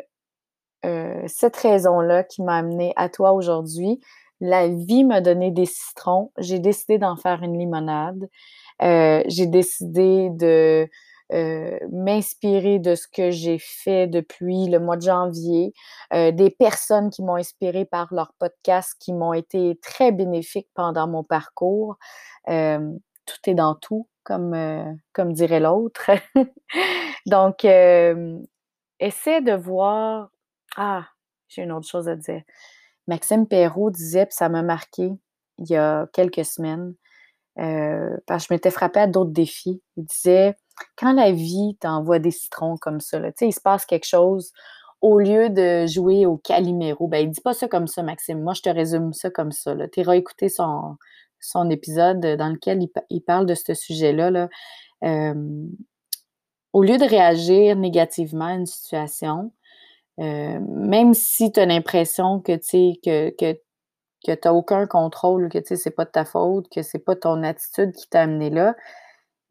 cette 1.27 1.55
raison-là 1.55 2.23
qui 2.23 2.43
m'a 2.43 2.57
amené 2.57 2.93
à 2.95 3.09
toi 3.09 3.33
aujourd'hui. 3.33 3.99
La 4.41 4.67
vie 4.67 5.03
m'a 5.03 5.21
donné 5.21 5.51
des 5.51 5.65
citrons. 5.65 6.31
J'ai 6.37 6.59
décidé 6.59 6.97
d'en 6.97 7.15
faire 7.17 7.43
une 7.43 7.57
limonade. 7.57 8.29
J'ai 8.81 9.45
décidé 9.47 10.29
de 10.31 10.89
euh, 11.31 11.77
m'inspirer 11.91 12.79
de 12.79 12.95
ce 12.95 13.07
que 13.07 13.29
j'ai 13.29 13.59
fait 13.59 14.07
depuis 14.07 14.67
le 14.67 14.79
mois 14.79 14.97
de 14.97 15.03
janvier, 15.03 15.73
euh, 16.11 16.31
des 16.31 16.49
personnes 16.49 17.11
qui 17.11 17.21
m'ont 17.21 17.35
inspiré 17.35 17.85
par 17.85 18.11
leur 18.11 18.33
podcast, 18.39 18.95
qui 18.99 19.13
m'ont 19.13 19.33
été 19.33 19.77
très 19.83 20.11
bénéfiques 20.11 20.69
pendant 20.73 21.07
mon 21.07 21.23
parcours. 21.23 21.97
Euh, 22.49 22.79
tout 23.27 23.37
est 23.49 23.53
dans 23.53 23.75
tout, 23.75 24.07
comme, 24.23 24.55
comme 25.13 25.33
dirait 25.33 25.59
l'autre. 25.59 26.09
Donc, 27.27 27.63
essaie 27.63 29.41
de 29.41 29.53
voir. 29.53 30.31
Ah, 30.75 31.05
j'ai 31.47 31.61
une 31.61 31.71
autre 31.71 31.87
chose 31.87 32.09
à 32.09 32.15
dire. 32.15 32.41
Maxime 33.07 33.47
Perrault 33.47 33.91
disait, 33.91 34.25
puis 34.25 34.35
ça 34.35 34.49
m'a 34.49 34.63
marqué 34.63 35.11
il 35.59 35.69
y 35.69 35.75
a 35.75 36.07
quelques 36.13 36.45
semaines, 36.45 36.95
parce 38.25 38.43
que 38.43 38.47
je 38.49 38.53
m'étais 38.53 38.71
frappée 38.71 39.01
à 39.01 39.07
d'autres 39.07 39.31
défis. 39.31 39.81
Il 39.97 40.05
disait 40.05 40.55
quand 40.95 41.13
la 41.13 41.31
vie 41.31 41.77
t'envoie 41.79 42.19
des 42.19 42.31
citrons 42.31 42.77
comme 42.77 42.99
ça, 42.99 43.19
là, 43.19 43.31
il 43.41 43.53
se 43.53 43.61
passe 43.61 43.85
quelque 43.85 44.07
chose, 44.07 44.51
au 45.01 45.19
lieu 45.19 45.49
de 45.49 45.85
jouer 45.87 46.25
au 46.25 46.37
caliméro, 46.37 47.07
ben, 47.07 47.19
il 47.19 47.31
dit 47.31 47.41
pas 47.41 47.53
ça 47.53 47.67
comme 47.67 47.87
ça, 47.87 48.03
Maxime. 48.03 48.41
Moi, 48.41 48.53
je 48.53 48.61
te 48.61 48.69
résume 48.69 49.13
ça 49.13 49.29
comme 49.29 49.51
ça. 49.51 49.75
Tu 49.89 50.01
iras 50.01 50.15
écouter 50.15 50.49
son, 50.49 50.97
épisode 51.69 52.19
dans 52.19 52.49
lequel 52.49 52.85
il, 53.09 53.21
parle 53.21 53.45
de 53.45 53.55
ce 53.55 53.73
sujet-là. 53.73 54.31
Là. 54.31 54.49
au 56.73 56.83
lieu 56.83 56.97
de 56.97 57.09
réagir 57.09 57.75
négativement 57.77 58.45
à 58.45 58.53
une 58.53 58.65
situation, 58.65 59.51
euh, 60.19 60.59
même 60.67 61.13
si 61.13 61.51
tu 61.51 61.59
as 61.61 61.65
l'impression 61.65 62.41
que, 62.41 62.57
que, 62.57 63.29
que, 63.29 63.57
que 64.25 64.33
tu 64.33 64.41
n'as 64.45 64.53
aucun 64.53 64.87
contrôle, 64.87 65.49
que 65.49 65.59
ce 65.63 65.73
n'est 65.73 65.93
pas 65.93 66.05
de 66.05 66.11
ta 66.11 66.25
faute, 66.25 66.67
que 66.69 66.81
c'est 66.81 66.99
pas 66.99 67.15
ton 67.15 67.43
attitude 67.43 67.93
qui 67.93 68.09
t'a 68.09 68.21
amené 68.21 68.49
là, 68.49 68.75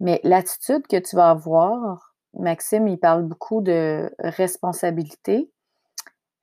mais 0.00 0.20
l'attitude 0.24 0.86
que 0.86 0.98
tu 0.98 1.16
vas 1.16 1.30
avoir, 1.30 2.14
Maxime, 2.34 2.86
il 2.88 2.98
parle 2.98 3.24
beaucoup 3.24 3.62
de 3.62 4.10
responsabilité. 4.20 5.50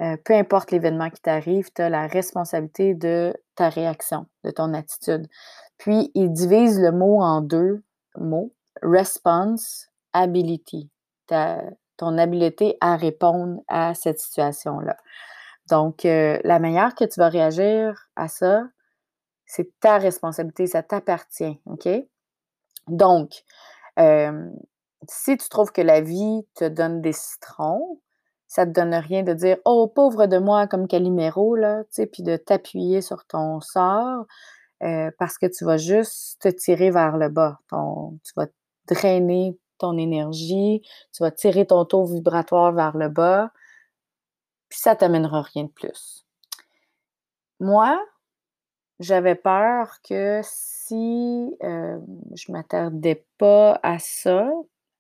Euh, 0.02 0.18
peu 0.26 0.34
importe 0.34 0.72
l'événement 0.72 1.10
qui 1.10 1.22
t'arrive, 1.22 1.72
tu 1.74 1.82
as 1.82 1.90
la 1.90 2.08
responsabilité 2.08 2.96
de 2.96 3.34
ta 3.56 3.70
réaction, 3.70 4.26
de 4.44 4.52
ton 4.52 4.74
attitude. 4.74 5.28
Puis, 5.78 6.12
il 6.16 6.32
divise 6.32 6.80
le 6.82 6.92
mot 6.92 7.22
en 7.22 7.42
deux 7.42 7.84
mots, 8.18 8.54
response, 8.82 9.90
ability, 10.12 10.90
ton 11.28 12.18
habileté 12.18 12.78
à 12.82 12.98
répondre 12.98 13.62
à 13.68 13.94
cette 13.94 14.20
situation-là. 14.20 14.98
Donc, 15.70 16.06
euh, 16.06 16.40
la 16.44 16.60
manière 16.60 16.96
que 16.96 17.06
tu 17.06 17.20
vas 17.20 17.30
réagir 17.30 18.10
à 18.16 18.28
ça, 18.28 18.64
c'est 19.46 19.80
ta 19.80 19.98
responsabilité, 19.98 20.68
ça 20.68 20.84
t'appartient, 20.84 21.60
OK? 21.66 21.88
Donc, 22.88 23.44
si 25.10 25.38
tu 25.38 25.50
trouves 25.50 25.72
que 25.72 25.82
la 25.82 26.02
vie 26.02 26.46
te 26.56 26.66
donne 26.66 27.02
des 27.02 27.14
citrons, 27.14 28.00
ça 28.48 28.66
te 28.66 28.72
donne 28.72 28.94
rien 28.94 29.24
de 29.24 29.34
dire 29.34 29.58
Oh, 29.66 29.88
pauvre 29.88 30.28
de 30.28 30.38
moi, 30.38 30.68
comme 30.68 30.88
Calimero, 30.88 31.56
là, 31.56 31.84
tu 31.86 31.90
sais, 31.92 32.06
puis 32.08 32.24
de 32.24 32.38
t'appuyer 32.38 33.02
sur 33.02 33.26
ton 33.26 33.62
sort. 33.62 34.26
parce 35.20 35.38
que 35.38 35.48
tu 35.48 35.66
vas 35.66 35.78
juste 35.78 36.42
te 36.42 36.50
tirer 36.50 36.92
vers 36.92 37.18
le 37.18 37.30
bas. 37.30 37.60
tu 37.72 38.34
vas 38.36 38.48
drainer 38.88 39.58
ton 39.78 39.98
énergie, 39.98 40.82
tu 41.14 41.24
vas 41.24 41.32
tirer 41.32 41.66
ton 41.66 41.86
taux 41.86 42.06
vibratoire 42.06 42.72
vers 42.74 42.98
le 42.98 43.10
bas, 43.10 43.52
puis 44.76 44.82
ça 44.82 44.94
t'amènera 44.94 45.42
rien 45.42 45.64
de 45.64 45.70
plus. 45.70 46.26
Moi, 47.62 47.98
j'avais 49.00 49.36
peur 49.36 50.00
que 50.04 50.42
si 50.44 51.56
euh, 51.64 51.98
je 52.34 52.52
m'attardais 52.52 53.26
pas 53.38 53.80
à 53.84 54.00
ça, 54.00 54.52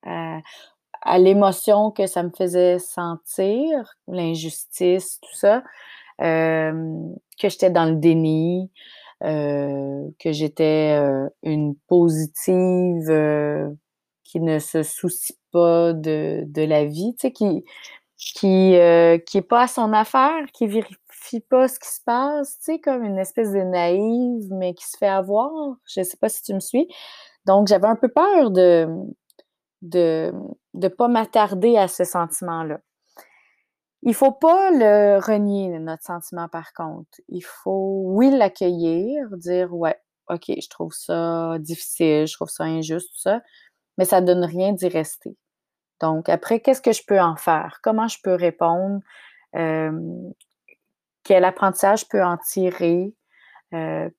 à, 0.03 1.17
l'émotion 1.17 1.91
que 1.91 2.07
ça 2.07 2.23
me 2.23 2.29
faisait 2.29 2.79
sentir, 2.79 3.97
l'injustice, 4.07 5.19
tout 5.19 5.35
ça, 5.35 5.61
euh, 6.21 7.09
que 7.37 7.49
j'étais 7.49 7.69
dans 7.69 7.83
le 7.85 7.97
déni, 7.97 8.71
euh, 9.25 10.07
que 10.19 10.31
j'étais 10.31 10.97
une 11.43 11.75
positive 11.89 13.11
qui 14.23 14.39
ne 14.39 14.57
se 14.57 14.83
soucie 14.83 15.37
pas 15.51 15.91
de, 15.91 16.45
de 16.47 16.61
la 16.61 16.85
vie, 16.85 17.13
tu 17.19 17.27
sais, 17.27 17.31
qui 17.33 17.65
qui 18.17 18.71
qui 19.27 19.37
est 19.37 19.47
pas 19.47 19.63
à 19.63 19.67
son 19.67 19.93
affaire, 19.93 20.45
qui 20.53 20.67
vérifie 20.67 21.41
pas 21.49 21.67
ce 21.67 21.79
qui 21.79 21.89
se 21.89 22.01
passe, 22.05 22.57
tu 22.59 22.73
sais, 22.73 22.79
comme 22.79 23.03
une 23.03 23.17
espèce 23.19 23.51
de 23.51 23.61
naïve, 23.61 24.47
mais 24.51 24.73
qui 24.73 24.85
se 24.85 24.97
fait 24.97 25.07
avoir. 25.07 25.51
Je 25.85 26.03
sais 26.03 26.17
pas 26.17 26.29
si 26.29 26.43
tu 26.43 26.53
me 26.53 26.59
suis. 26.59 26.87
Donc, 27.45 27.67
j'avais 27.67 27.87
un 27.87 27.95
peu 27.95 28.09
peur 28.09 28.51
de 28.51 28.87
de 29.81 30.33
ne 30.73 30.87
pas 30.87 31.07
m'attarder 31.07 31.77
à 31.77 31.87
ce 31.87 32.03
sentiment-là. 32.03 32.79
Il 34.03 34.13
faut 34.13 34.31
pas 34.31 34.71
le 34.71 35.19
renier, 35.19 35.79
notre 35.79 36.03
sentiment, 36.03 36.47
par 36.47 36.73
contre. 36.73 37.19
Il 37.27 37.41
faut, 37.41 38.03
oui, 38.05 38.29
l'accueillir, 38.31 39.27
dire, 39.37 39.73
ouais, 39.73 39.97
OK, 40.29 40.43
je 40.47 40.69
trouve 40.69 40.93
ça 40.93 41.57
difficile, 41.59 42.27
je 42.27 42.33
trouve 42.35 42.49
ça 42.49 42.65
injuste, 42.65 43.09
tout 43.09 43.19
ça, 43.21 43.41
mais 43.97 44.05
ça 44.05 44.21
donne 44.21 44.43
rien 44.45 44.73
d'y 44.73 44.87
rester. 44.87 45.35
Donc, 46.01 46.29
après, 46.29 46.59
qu'est-ce 46.59 46.81
que 46.81 46.91
je 46.91 47.03
peux 47.07 47.19
en 47.19 47.35
faire? 47.35 47.79
Comment 47.81 48.07
je 48.07 48.17
peux 48.23 48.35
répondre? 48.35 48.99
Quel 51.23 51.45
apprentissage 51.45 52.01
je 52.01 52.05
peux 52.09 52.23
en 52.23 52.37
tirer? 52.37 53.13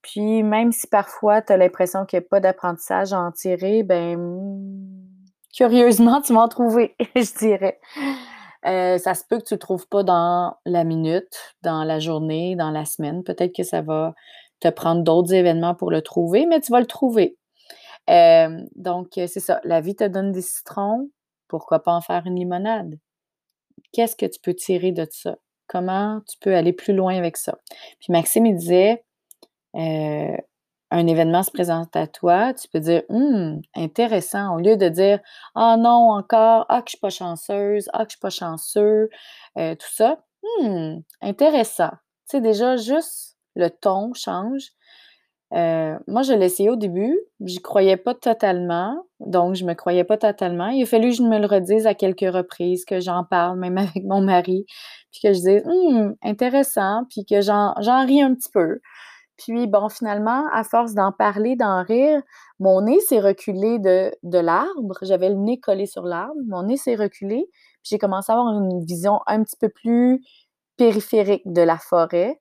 Puis 0.03 0.43
même 0.43 0.73
si 0.73 0.87
parfois 0.87 1.41
tu 1.43 1.53
as 1.53 1.57
l'impression 1.57 2.05
qu'il 2.05 2.19
n'y 2.19 2.25
a 2.25 2.29
pas 2.29 2.41
d'apprentissage 2.41 3.13
à 3.13 3.21
en 3.21 3.33
tirer, 3.33 3.83
ben 3.83 4.19
curieusement, 5.55 6.21
tu 6.21 6.35
vas 6.35 6.41
en 6.41 6.49
trouver, 6.49 6.95
je 7.17 7.39
dirais. 7.39 7.81
Ça 8.65 9.15
se 9.15 9.23
peut 9.29 9.39
que 9.39 9.45
tu 9.45 9.55
ne 9.55 9.59
trouves 9.59 9.87
pas 9.89 10.03
dans 10.03 10.57
la 10.65 10.85
minute, 10.85 11.55
dans 11.63 11.85
la 11.85 12.01
journée, 12.01 12.57
dans 12.57 12.71
la 12.71 12.85
semaine. 12.85 13.23
Peut-être 13.23 13.55
que 13.55 13.63
ça 13.63 13.81
va 13.81 14.15
te 14.61 14.69
prendre 14.69 15.03
d'autres 15.03 15.33
événements 15.33 15.75
pour 15.75 15.91
le 15.91 16.03
trouver, 16.03 16.47
mais 16.47 16.61
tu 16.61 16.73
vas 16.73 16.81
le 16.81 16.87
trouver. 16.87 17.39
Donc, 18.09 19.09
c'est 19.15 19.41
ça. 19.41 19.61
La 19.65 19.81
vie 19.81 19.95
te 19.95 20.05
donne 20.05 20.33
des 20.33 20.43
citrons. 20.43 21.09
Pourquoi 21.49 21.83
pas 21.83 21.93
en 21.93 22.01
faire 22.01 22.27
une 22.27 22.37
limonade? 22.37 22.99
Qu'est-ce 23.93 24.17
que 24.17 24.27
tu 24.27 24.41
peux 24.41 24.55
tirer 24.55 24.93
de 24.93 25.07
ça? 25.11 25.37
Comment 25.69 26.21
tu 26.29 26.39
peux 26.41 26.55
aller 26.55 26.73
plus 26.73 26.95
loin 26.95 27.17
avec 27.17 27.37
ça? 27.37 27.59
Puis 28.01 28.11
Maxime, 28.13 28.47
il 28.47 28.57
disait, 28.57 29.05
un 29.75 31.07
événement 31.07 31.43
se 31.43 31.51
présente 31.51 31.97
à 31.97 32.07
toi, 32.07 32.55
tu 32.55 32.69
peux 32.69 32.81
dire, 32.81 33.03
hum, 33.09 33.61
intéressant, 33.75 34.55
au 34.57 34.61
lieu 34.61 34.77
de 34.77 34.89
dire, 34.89 35.21
ah 35.55 35.77
non, 35.77 36.11
encore, 36.13 36.67
ah 36.69 36.83
que 36.83 36.89
je 36.89 36.93
suis 36.93 37.01
pas 37.01 37.11
chanceuse, 37.11 37.89
ah 37.93 38.05
que 38.05 38.11
je 38.11 38.17
suis 38.17 38.21
pas 38.21 38.31
chanceux, 38.31 39.11
euh, 39.59 39.75
tout 39.75 39.93
ça, 39.93 40.19
hum, 40.61 41.03
intéressant. 41.21 41.91
Tu 42.29 42.39
sais, 42.39 42.41
déjà, 42.41 42.77
juste 42.77 43.37
le 43.57 43.69
ton 43.71 44.13
change. 44.15 44.71
Moi, 45.53 46.23
je 46.23 46.33
l'ai 46.33 46.47
essayé 46.47 46.71
au 46.71 46.77
début, 46.77 47.19
j'y 47.41 47.61
croyais 47.61 47.97
pas 47.97 48.15
totalement, 48.15 49.06
donc 49.21 49.55
je 49.55 49.65
me 49.65 49.75
croyais 49.75 50.05
pas 50.05 50.19
totalement. 50.19 50.69
Il 50.69 50.83
a 50.83 50.87
fallu 50.87 51.11
que 51.11 51.17
je 51.17 51.23
me 51.23 51.39
le 51.39 51.47
redise 51.47 51.87
à 51.87 51.95
quelques 51.95 52.33
reprises, 52.33 52.85
que 52.85 53.01
j'en 53.01 53.25
parle 53.25 53.59
même 53.59 53.79
avec 53.79 54.05
mon 54.05 54.21
mari, 54.21 54.67
puis 55.13 55.21
que 55.23 55.33
je 55.33 55.41
dise 55.41 55.63
hum, 55.67 56.15
intéressant, 56.23 57.05
puis 57.11 57.25
que 57.25 57.41
j'en 57.41 57.75
ris 58.07 58.23
un 58.23 58.35
petit 58.35 58.51
peu. 58.53 58.81
Puis 59.39 59.67
bon, 59.67 59.89
finalement, 59.91 60.47
à 60.53 60.65
force 60.65 60.95
d'en 60.95 61.13
parler, 61.13 61.57
d'en 61.57 61.83
rire, 61.83 62.23
mon 62.59 62.81
nez 62.83 63.01
s'est 63.01 63.21
reculé 63.21 63.79
de, 63.79 64.11
de 64.23 64.39
l'arbre. 64.39 64.97
J'avais 65.03 65.29
le 65.29 65.37
nez 65.37 65.61
collé 65.61 65.87
sur 65.87 66.05
l'arbre, 66.05 66.35
mon 66.47 66.63
nez 66.65 66.79
s'est 66.79 66.95
reculé, 66.95 67.47
puis 67.51 67.91
j'ai 67.91 67.99
commencé 67.99 68.33
à 68.33 68.37
avoir 68.37 68.55
une 68.55 68.85
vision 68.85 69.21
un 69.27 69.43
petit 69.43 69.57
peu 69.61 69.69
plus 69.69 70.23
périphérique 70.79 71.43
de 71.47 71.63
la 71.63 71.79
forêt 71.79 72.41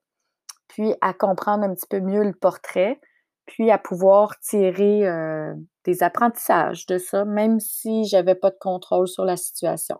puis 0.76 0.94
à 1.00 1.12
comprendre 1.12 1.64
un 1.64 1.74
petit 1.74 1.86
peu 1.88 2.00
mieux 2.00 2.22
le 2.22 2.34
portrait, 2.34 3.00
puis 3.46 3.70
à 3.70 3.78
pouvoir 3.78 4.38
tirer 4.40 5.06
euh, 5.06 5.54
des 5.86 6.02
apprentissages 6.02 6.86
de 6.86 6.98
ça, 6.98 7.24
même 7.24 7.60
si 7.60 8.04
j'avais 8.04 8.34
pas 8.34 8.50
de 8.50 8.58
contrôle 8.60 9.08
sur 9.08 9.24
la 9.24 9.36
situation. 9.36 9.98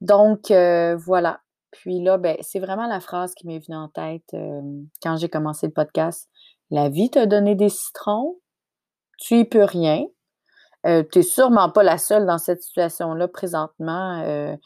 Donc, 0.00 0.50
euh, 0.50 0.96
voilà. 0.96 1.40
Puis 1.70 2.02
là, 2.02 2.18
ben, 2.18 2.36
c'est 2.42 2.60
vraiment 2.60 2.86
la 2.86 3.00
phrase 3.00 3.34
qui 3.34 3.46
m'est 3.46 3.58
venue 3.58 3.76
en 3.76 3.88
tête 3.88 4.34
euh, 4.34 4.60
quand 5.02 5.16
j'ai 5.16 5.28
commencé 5.28 5.66
le 5.66 5.72
podcast. 5.72 6.28
La 6.70 6.88
vie 6.88 7.10
t'a 7.10 7.26
donné 7.26 7.54
des 7.54 7.68
citrons, 7.68 8.36
tu 9.18 9.38
y 9.38 9.44
peux 9.44 9.64
rien. 9.64 10.04
tu 10.84 11.18
n'es 11.18 11.22
sûrement 11.22 11.70
pas 11.70 11.82
la 11.82 11.98
seule 11.98 12.26
dans 12.26 12.38
cette 12.38 12.62
situation-là 12.62 13.28
présentement 13.28 14.56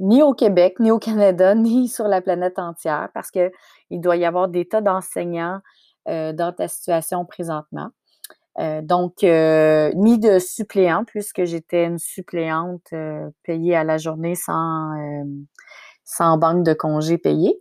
ni 0.00 0.22
au 0.22 0.32
Québec, 0.34 0.80
ni 0.80 0.90
au 0.90 0.98
Canada, 0.98 1.54
ni 1.56 1.88
sur 1.88 2.08
la 2.08 2.20
planète 2.20 2.58
entière, 2.58 3.10
parce 3.14 3.30
qu'il 3.30 3.50
doit 3.92 4.16
y 4.16 4.24
avoir 4.24 4.48
des 4.48 4.66
tas 4.66 4.80
d'enseignants 4.80 5.60
euh, 6.08 6.32
dans 6.32 6.52
ta 6.52 6.66
situation 6.66 7.24
présentement. 7.24 7.90
Euh, 8.60 8.82
donc, 8.82 9.24
euh, 9.24 9.90
ni 9.94 10.18
de 10.18 10.38
suppléants, 10.38 11.04
puisque 11.04 11.44
j'étais 11.44 11.84
une 11.84 11.98
suppléante 11.98 12.92
payée 13.42 13.76
à 13.76 13.84
la 13.84 13.98
journée 13.98 14.34
sans, 14.34 14.92
sans 16.04 16.36
banque 16.38 16.64
de 16.64 16.74
congés 16.74 17.18
payée. 17.18 17.60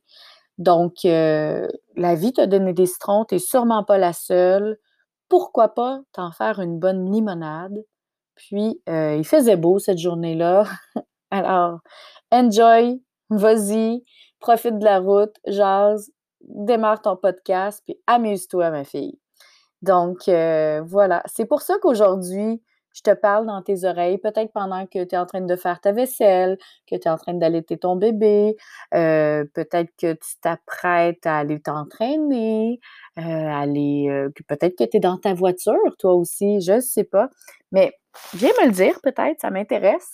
Donc, 0.57 0.95
la 1.03 2.15
vie 2.15 2.33
t'a 2.33 2.47
donné 2.47 2.73
des 2.73 2.85
citrons, 2.85 3.25
tu 3.25 3.35
n'es 3.35 3.39
sûrement 3.39 3.83
pas 3.83 3.97
la 3.97 4.13
seule. 4.13 4.77
Pourquoi 5.29 5.69
pas 5.69 6.01
t'en 6.13 6.31
faire 6.31 6.59
une 6.59 6.79
bonne 6.79 7.11
limonade? 7.11 7.77
Puis, 8.35 8.81
il 8.87 9.23
faisait 9.25 9.57
beau 9.57 9.79
cette 9.79 9.99
journée-là. 9.99 10.65
Alors, 11.31 11.79
enjoy, 12.31 13.01
vas-y, 13.29 14.03
profite 14.39 14.79
de 14.79 14.85
la 14.85 14.99
route, 14.99 15.35
jase, 15.47 16.11
démarre 16.41 17.01
ton 17.01 17.15
podcast, 17.15 17.81
puis 17.85 17.99
amuse-toi, 18.07 18.71
ma 18.71 18.83
fille. 18.83 19.19
Donc, 19.81 20.27
euh, 20.27 20.81
voilà. 20.85 21.23
C'est 21.25 21.45
pour 21.45 21.61
ça 21.61 21.75
qu'aujourd'hui, 21.81 22.61
je 22.93 23.01
te 23.01 23.13
parle 23.13 23.45
dans 23.45 23.61
tes 23.61 23.85
oreilles, 23.85 24.17
peut-être 24.17 24.51
pendant 24.51 24.85
que 24.87 25.03
tu 25.03 25.15
es 25.15 25.17
en 25.17 25.25
train 25.25 25.41
de 25.41 25.55
faire 25.55 25.79
ta 25.79 25.91
vaisselle, 25.91 26.57
que 26.89 26.95
tu 26.95 27.03
es 27.07 27.09
en 27.09 27.17
train 27.17 27.33
d'allaiter 27.35 27.77
ton 27.77 27.95
bébé, 27.95 28.57
euh, 28.95 29.45
peut-être 29.53 29.91
que 29.97 30.13
tu 30.13 30.35
t'apprêtes 30.41 31.25
à 31.25 31.37
aller 31.37 31.59
t'entraîner, 31.61 32.79
euh, 33.19 33.21
aller, 33.21 34.27
peut-être 34.47 34.75
que 34.77 34.83
tu 34.85 34.97
es 34.97 34.99
dans 34.99 35.17
ta 35.17 35.33
voiture, 35.33 35.77
toi 35.99 36.13
aussi, 36.15 36.61
je 36.61 36.73
ne 36.73 36.79
sais 36.81 37.03
pas. 37.03 37.29
Mais 37.71 37.93
viens 38.33 38.49
me 38.61 38.65
le 38.67 38.71
dire, 38.73 38.99
peut-être, 39.03 39.39
ça 39.39 39.51
m'intéresse 39.51 40.09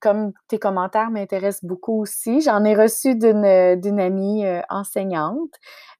comme 0.00 0.32
tes 0.48 0.58
commentaires 0.58 1.10
m'intéressent 1.10 1.64
beaucoup 1.64 2.00
aussi, 2.00 2.40
j'en 2.40 2.64
ai 2.64 2.74
reçu 2.74 3.14
d'une 3.16 4.00
amie 4.00 4.44
enseignante 4.70 5.50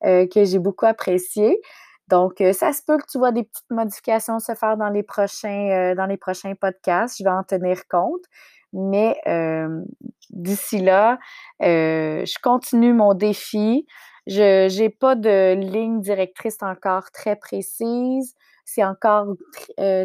que 0.02 0.44
j'ai 0.44 0.58
beaucoup 0.58 0.86
appréciée. 0.86 1.60
Donc, 2.08 2.42
ça 2.52 2.72
se 2.72 2.82
peut 2.86 2.98
que 2.98 3.06
tu 3.10 3.18
vois 3.18 3.32
des 3.32 3.44
petites 3.44 3.70
modifications 3.70 4.38
se 4.38 4.54
faire 4.54 4.76
dans 4.76 4.90
les 4.90 5.02
prochains, 5.02 5.94
prochains 6.20 6.54
podcasts. 6.54 7.18
Je 7.18 7.24
vais 7.24 7.30
en 7.30 7.44
tenir 7.44 7.86
compte. 7.88 8.22
Mais 8.72 9.16
d'ici 10.30 10.80
là, 10.80 11.18
je 11.60 12.38
continue 12.42 12.92
mon 12.92 13.14
défi. 13.14 13.86
Je 14.26 14.78
n'ai 14.78 14.90
pas 14.90 15.14
de 15.14 15.54
ligne 15.54 16.00
directrice 16.00 16.58
encore 16.62 17.10
très 17.12 17.36
précise. 17.36 18.34
C'est 18.66 18.84
encore 18.84 19.34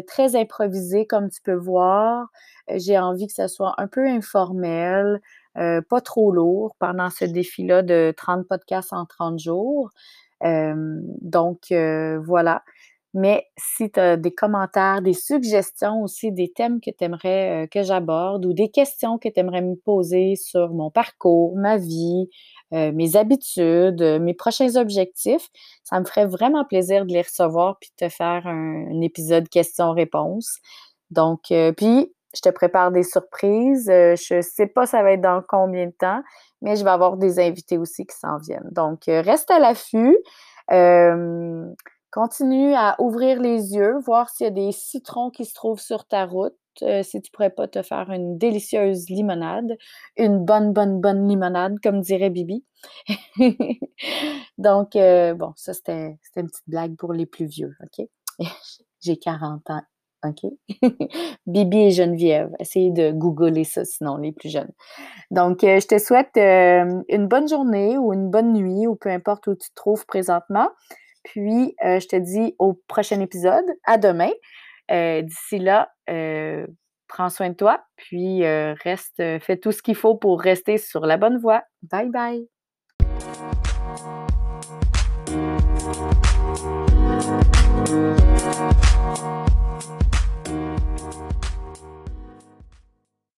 très 0.06 0.36
improvisé, 0.36 1.06
comme 1.06 1.28
tu 1.30 1.40
peux 1.42 1.54
voir. 1.54 2.28
J'ai 2.68 2.98
envie 2.98 3.26
que 3.26 3.32
ça 3.32 3.48
soit 3.48 3.74
un 3.78 3.88
peu 3.88 4.06
informel, 4.06 5.20
euh, 5.58 5.80
pas 5.88 6.00
trop 6.00 6.30
lourd 6.30 6.76
pendant 6.78 7.10
ce 7.10 7.24
défi-là 7.24 7.82
de 7.82 8.14
30 8.16 8.46
podcasts 8.46 8.92
en 8.92 9.06
30 9.06 9.38
jours. 9.38 9.90
Donc, 10.42 11.72
voilà. 12.24 12.62
Mais 13.12 13.46
si 13.58 13.90
tu 13.90 13.98
as 13.98 14.16
des 14.16 14.32
commentaires, 14.32 15.02
des 15.02 15.14
suggestions 15.14 16.02
aussi, 16.02 16.30
des 16.30 16.52
thèmes 16.52 16.80
que 16.80 16.90
tu 16.90 17.04
aimerais 17.04 17.68
que 17.72 17.82
j'aborde 17.82 18.46
ou 18.46 18.52
des 18.52 18.70
questions 18.70 19.18
que 19.18 19.28
tu 19.28 19.40
aimerais 19.40 19.62
me 19.62 19.74
poser 19.74 20.36
sur 20.36 20.70
mon 20.70 20.90
parcours, 20.90 21.56
ma 21.56 21.76
vie, 21.76 22.30
mes 22.70 23.16
habitudes, 23.16 24.00
mes 24.20 24.34
prochains 24.34 24.76
objectifs, 24.76 25.48
ça 25.82 25.98
me 25.98 26.04
ferait 26.04 26.26
vraiment 26.26 26.64
plaisir 26.64 27.04
de 27.04 27.12
les 27.12 27.22
recevoir 27.22 27.78
puis 27.80 27.90
de 27.98 28.06
te 28.06 28.12
faire 28.12 28.46
un, 28.46 28.86
un 28.92 29.00
épisode 29.00 29.48
questions-réponses. 29.48 30.58
Donc, 31.10 31.40
puis 31.48 32.14
je 32.32 32.40
te 32.42 32.48
prépare 32.50 32.92
des 32.92 33.02
surprises. 33.02 33.86
Je 33.88 34.36
ne 34.36 34.40
sais 34.40 34.68
pas 34.68 34.86
ça 34.86 35.02
va 35.02 35.14
être 35.14 35.20
dans 35.20 35.42
combien 35.48 35.86
de 35.86 35.94
temps, 35.98 36.22
mais 36.62 36.76
je 36.76 36.84
vais 36.84 36.90
avoir 36.90 37.16
des 37.16 37.38
invités 37.38 37.78
aussi 37.78 38.06
qui 38.06 38.16
s'en 38.16 38.38
viennent. 38.38 38.68
Donc, 38.72 39.08
euh, 39.08 39.22
reste 39.22 39.50
à 39.50 39.58
l'affût. 39.58 40.16
Euh, 40.70 41.66
continue 42.10 42.74
à 42.74 42.96
ouvrir 42.98 43.40
les 43.40 43.74
yeux, 43.74 43.98
voir 43.98 44.30
s'il 44.30 44.44
y 44.44 44.48
a 44.48 44.50
des 44.50 44.72
citrons 44.72 45.30
qui 45.30 45.44
se 45.44 45.54
trouvent 45.54 45.80
sur 45.80 46.06
ta 46.06 46.26
route. 46.26 46.54
Euh, 46.82 47.02
si 47.02 47.20
tu 47.20 47.30
pourrais 47.30 47.50
pas 47.50 47.68
te 47.68 47.82
faire 47.82 48.10
une 48.10 48.38
délicieuse 48.38 49.08
limonade, 49.10 49.76
une 50.16 50.44
bonne, 50.44 50.72
bonne, 50.72 51.00
bonne 51.00 51.28
limonade, 51.28 51.76
comme 51.82 52.00
dirait 52.00 52.30
Bibi. 52.30 52.64
Donc, 54.58 54.92
bon, 54.94 55.52
ça, 55.56 55.74
c'était 55.74 56.16
une 56.36 56.46
petite 56.46 56.68
blague 56.68 56.96
pour 56.96 57.12
les 57.12 57.26
plus 57.26 57.46
vieux, 57.46 57.74
OK? 57.82 58.06
J'ai 59.00 59.16
40 59.16 59.68
ans, 59.70 59.82
OK? 60.24 60.50
Bibi 61.46 61.78
et 61.78 61.90
Geneviève. 61.90 62.50
Essayez 62.58 62.90
de 62.90 63.10
googler 63.10 63.64
ça, 63.64 63.84
sinon, 63.84 64.16
les 64.16 64.32
plus 64.32 64.50
jeunes. 64.50 64.72
Donc, 65.30 65.64
euh, 65.64 65.80
je 65.80 65.86
te 65.86 65.98
souhaite 65.98 66.36
une 66.36 67.26
bonne 67.26 67.48
journée 67.48 67.98
ou 67.98 68.12
une 68.12 68.30
bonne 68.30 68.52
nuit, 68.52 68.86
ou 68.86 68.96
peu 68.96 69.08
importe 69.08 69.46
où 69.46 69.54
tu 69.54 69.70
te 69.70 69.74
trouves 69.74 70.04
présentement. 70.06 70.68
Puis, 71.24 71.74
je 71.82 72.06
te 72.06 72.16
dis 72.16 72.54
au 72.58 72.80
prochain 72.88 73.20
épisode. 73.20 73.64
À 73.84 73.98
demain. 73.98 74.30
Euh, 74.90 75.22
d'ici 75.22 75.58
là, 75.58 75.88
euh, 76.08 76.66
prends 77.06 77.28
soin 77.28 77.50
de 77.50 77.54
toi, 77.54 77.84
puis 77.96 78.44
euh, 78.44 78.74
reste, 78.82 79.16
fais 79.40 79.56
tout 79.56 79.72
ce 79.72 79.82
qu'il 79.82 79.94
faut 79.94 80.16
pour 80.16 80.40
rester 80.40 80.78
sur 80.78 81.06
la 81.06 81.16
bonne 81.16 81.38
voie. 81.38 81.62
Bye 81.82 82.10
bye! 82.10 82.46